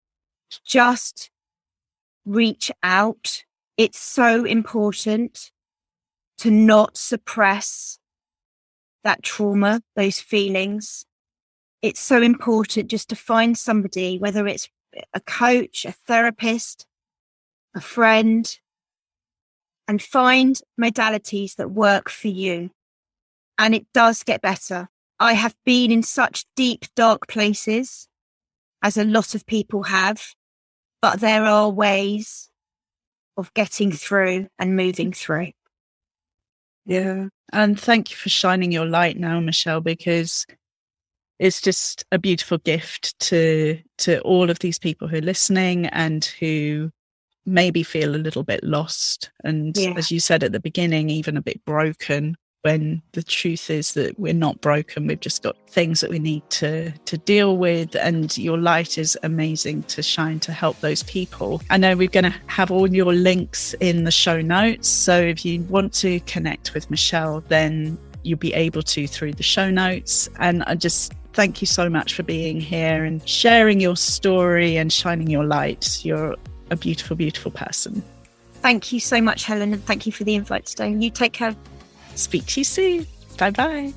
just 0.66 1.30
reach 2.26 2.72
out. 2.82 3.44
It's 3.78 4.00
so 4.00 4.46
important 4.46 5.52
to 6.40 6.50
not 6.52 6.98
suppress 6.98 8.00
that 9.04 9.22
trauma, 9.22 9.82
those 9.96 10.20
feelings. 10.20 11.06
It's 11.82 12.00
so 12.00 12.22
important 12.22 12.90
just 12.90 13.10
to 13.10 13.16
find 13.16 13.58
somebody, 13.58 14.18
whether 14.18 14.48
it's 14.48 14.70
a 15.14 15.20
coach, 15.20 15.86
a 15.86 15.92
therapist, 15.92 16.86
a 17.76 17.82
friend, 17.82 18.58
and 19.88 20.02
find 20.02 20.60
modalities 20.80 21.56
that 21.56 21.70
work 21.70 22.10
for 22.10 22.30
you. 22.30 22.72
And 23.58 23.74
it 23.74 23.88
does 23.94 24.24
get 24.24 24.42
better. 24.42 24.90
I 25.20 25.34
have 25.34 25.56
been 25.66 25.92
in 25.92 26.04
such 26.04 26.46
deep, 26.56 26.86
dark 26.96 27.28
places, 27.28 28.08
as 28.84 28.98
a 28.98 29.04
lot 29.06 29.34
of 29.34 29.46
people 29.46 29.84
have, 29.84 30.34
but 31.02 31.20
there 31.22 31.46
are 31.46 31.70
ways 31.70 32.50
of 33.38 33.54
getting 33.54 33.92
through 33.92 34.48
and 34.60 34.76
moving 34.76 35.12
through. 35.12 35.52
Yeah. 36.86 37.28
And 37.52 37.80
thank 37.80 38.12
you 38.12 38.18
for 38.18 38.30
shining 38.30 38.72
your 38.72 38.86
light 38.86 39.18
now, 39.18 39.40
Michelle, 39.40 39.82
because 39.82 40.46
it's 41.40 41.62
just 41.62 42.06
a 42.12 42.20
beautiful 42.20 42.58
gift 42.60 43.18
to 43.20 43.80
to 44.00 44.20
all 44.22 44.50
of 44.50 44.60
these 44.60 44.80
people 44.80 45.08
who 45.08 45.18
are 45.18 45.22
listening 45.22 45.88
and 45.88 46.26
who 46.40 46.92
maybe 47.46 47.84
feel 47.84 48.16
a 48.16 48.18
little 48.18 48.44
bit 48.44 48.64
lost 48.64 49.32
and 49.44 49.76
Yeah. 49.78 49.94
as 49.98 50.12
you 50.12 50.20
said 50.20 50.44
at 50.44 50.52
the 50.52 50.60
beginning 50.60 51.10
even 51.10 51.38
a 51.38 51.42
bit 51.42 51.64
broken 51.66 52.36
when 52.66 53.00
the 53.12 53.22
truth 53.22 53.70
is 53.70 53.94
that 53.94 54.20
we're 54.20 54.34
not 54.34 54.60
broken 54.60 55.06
we've 55.06 55.20
just 55.20 55.44
got 55.44 55.56
things 55.68 56.02
that 56.02 56.10
we 56.10 56.18
need 56.18 56.42
to 56.50 56.92
to 57.06 57.16
deal 57.16 57.58
with 57.58 57.96
and 57.96 58.36
your 58.40 58.58
light 58.58 58.98
is 58.98 59.16
amazing 59.22 59.84
to 59.84 60.02
shine 60.02 60.40
to 60.40 60.52
help 60.52 60.80
those 60.80 61.04
people 61.04 61.62
i 61.70 61.78
know 61.78 61.96
we're 61.96 62.08
going 62.08 62.24
to 62.24 62.34
have 62.48 62.72
all 62.72 62.92
your 62.92 63.14
links 63.14 63.76
in 63.82 64.04
the 64.04 64.10
show 64.10 64.42
notes 64.42 64.90
so 64.90 65.16
if 65.16 65.46
you 65.46 65.62
want 65.66 65.94
to 65.94 66.20
connect 66.22 66.74
with 66.74 66.90
michelle 66.90 67.42
then 67.50 67.96
you'll 68.24 68.40
be 68.40 68.54
able 68.56 68.82
to 68.82 69.06
through 69.06 69.32
the 69.32 69.44
show 69.44 69.70
notes 69.70 70.28
and 70.40 70.64
i 70.64 70.74
just 70.74 71.14
thank 71.34 71.62
you 71.62 71.68
so 71.68 71.88
much 71.88 72.16
for 72.16 72.24
being 72.24 72.60
here 72.60 73.06
and 73.06 73.30
sharing 73.30 73.80
your 73.80 73.96
story 73.96 74.76
and 74.76 74.92
shining 74.92 75.30
your 75.30 75.44
light 75.44 76.04
you're 76.04 76.36
a 76.72 76.76
beautiful 76.76 77.16
beautiful 77.16 77.52
person 77.52 78.02
Thank 78.62 78.92
you 78.92 79.00
so 79.00 79.22
much, 79.22 79.44
Helen, 79.44 79.74
and 79.74 79.86
thank 79.86 80.08
you 80.08 80.12
for 80.12 80.24
the 80.24 80.34
invite 80.34 80.66
today. 80.66 80.92
You 80.92 81.12
take 81.12 81.34
care. 81.34 81.56
Speak 82.16 82.46
to 82.46 82.60
you 82.60 82.64
soon 82.64 83.08
bye 83.38 83.52
bye 83.52 83.94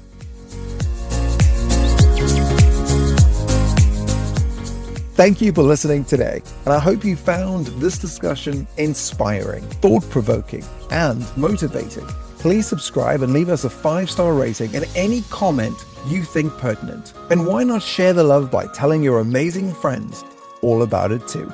Thank 5.19 5.41
you 5.41 5.51
for 5.51 5.65
listening 5.65 6.05
today, 6.05 6.41
and 6.65 6.73
I 6.73 6.79
hope 6.79 7.05
you 7.05 7.17
found 7.17 7.67
this 7.83 7.99
discussion 7.99 8.69
inspiring, 8.77 9.65
thought 9.83 10.09
provoking, 10.11 10.63
and 10.93 11.27
motivating. 11.37 12.07
Please 12.39 12.69
subscribe 12.69 13.23
and 13.23 13.33
leave 13.33 13.49
us 13.49 13.65
a 13.65 13.71
five 13.71 14.09
star 14.09 14.33
rating 14.33 14.77
and 14.77 14.87
any 14.95 15.23
comment 15.23 15.75
you 16.07 16.23
think 16.23 16.57
pertinent. 16.59 17.15
And 17.31 17.49
why 17.49 17.65
not 17.65 17.83
share 17.83 18.13
the 18.13 18.23
love 18.23 18.49
by 18.49 18.69
telling 18.69 19.03
your 19.03 19.19
amazing 19.19 19.75
friends 19.75 20.25
all 20.63 20.83
about 20.83 21.11
it 21.11 21.27
too? 21.27 21.53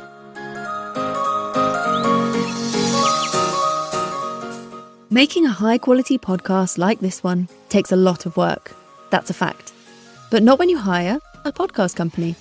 Making 5.15 5.47
a 5.47 5.51
high 5.51 5.79
quality 5.79 6.19
podcast 6.19 6.77
like 6.77 6.99
this 6.99 7.23
one 7.23 7.47
takes 7.69 7.93
a 7.93 7.97
lot 7.97 8.27
of 8.27 8.37
work. 8.37 8.75
That's 9.11 9.31
a 9.31 9.33
fact. 9.33 9.73
But 10.29 10.43
not 10.43 10.59
when 10.59 10.69
you 10.69 10.77
hire 10.77 11.21
a 11.45 11.53
podcast 11.53 11.95
company. 11.95 12.35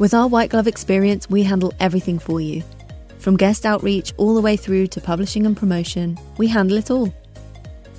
With 0.00 0.12
our 0.12 0.26
white 0.26 0.50
glove 0.50 0.66
experience, 0.66 1.30
we 1.30 1.44
handle 1.44 1.72
everything 1.78 2.18
for 2.18 2.40
you. 2.40 2.64
From 3.20 3.36
guest 3.36 3.64
outreach 3.64 4.12
all 4.16 4.34
the 4.34 4.40
way 4.40 4.56
through 4.56 4.88
to 4.88 5.00
publishing 5.00 5.46
and 5.46 5.56
promotion, 5.56 6.18
we 6.36 6.48
handle 6.48 6.78
it 6.78 6.90
all. 6.90 7.14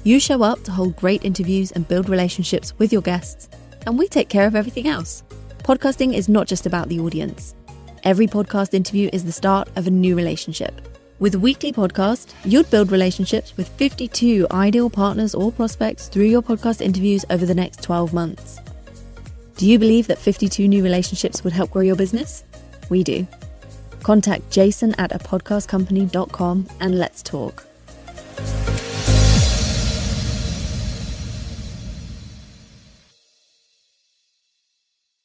You 0.03 0.19
show 0.19 0.43
up 0.43 0.61
to 0.63 0.73
hold 0.73 0.97
great 0.97 1.23
interviews 1.23 1.71
and 1.71 1.87
build 1.87 2.09
relationships 2.09 2.77
with 2.77 2.91
your 2.91 3.01
guests, 3.01 3.47
and 3.87 3.97
we 3.97 4.09
take 4.09 4.27
care 4.27 4.45
of 4.45 4.57
everything 4.57 4.89
else. 4.89 5.23
Podcasting 5.59 6.13
is 6.13 6.27
not 6.27 6.47
just 6.47 6.65
about 6.65 6.89
the 6.89 6.99
audience. 6.99 7.55
Every 8.03 8.27
podcast 8.27 8.73
interview 8.73 9.09
is 9.13 9.23
the 9.23 9.31
start 9.31 9.69
of 9.77 9.87
a 9.87 9.89
new 9.89 10.17
relationship. 10.17 10.94
With 11.17 11.35
weekly 11.35 11.71
podcast, 11.71 12.33
you'd 12.43 12.69
build 12.69 12.91
relationships 12.91 13.55
with 13.55 13.69
52 13.69 14.47
ideal 14.51 14.89
partners 14.89 15.33
or 15.33 15.49
prospects 15.49 16.09
through 16.09 16.25
your 16.25 16.41
podcast 16.41 16.81
interviews 16.81 17.23
over 17.29 17.45
the 17.45 17.55
next 17.55 17.81
12 17.81 18.13
months. 18.13 18.59
Do 19.55 19.65
you 19.65 19.79
believe 19.79 20.07
that 20.07 20.17
52 20.17 20.67
new 20.67 20.83
relationships 20.83 21.41
would 21.41 21.53
help 21.53 21.71
grow 21.71 21.83
your 21.83 21.95
business? 21.95 22.43
We 22.89 23.01
do. 23.01 23.25
Contact 24.03 24.49
jason 24.51 24.93
at 24.95 25.15
a 25.15 25.19
podcastcompany.com 25.19 26.67
and 26.81 26.99
let's 26.99 27.23
talk. 27.23 27.65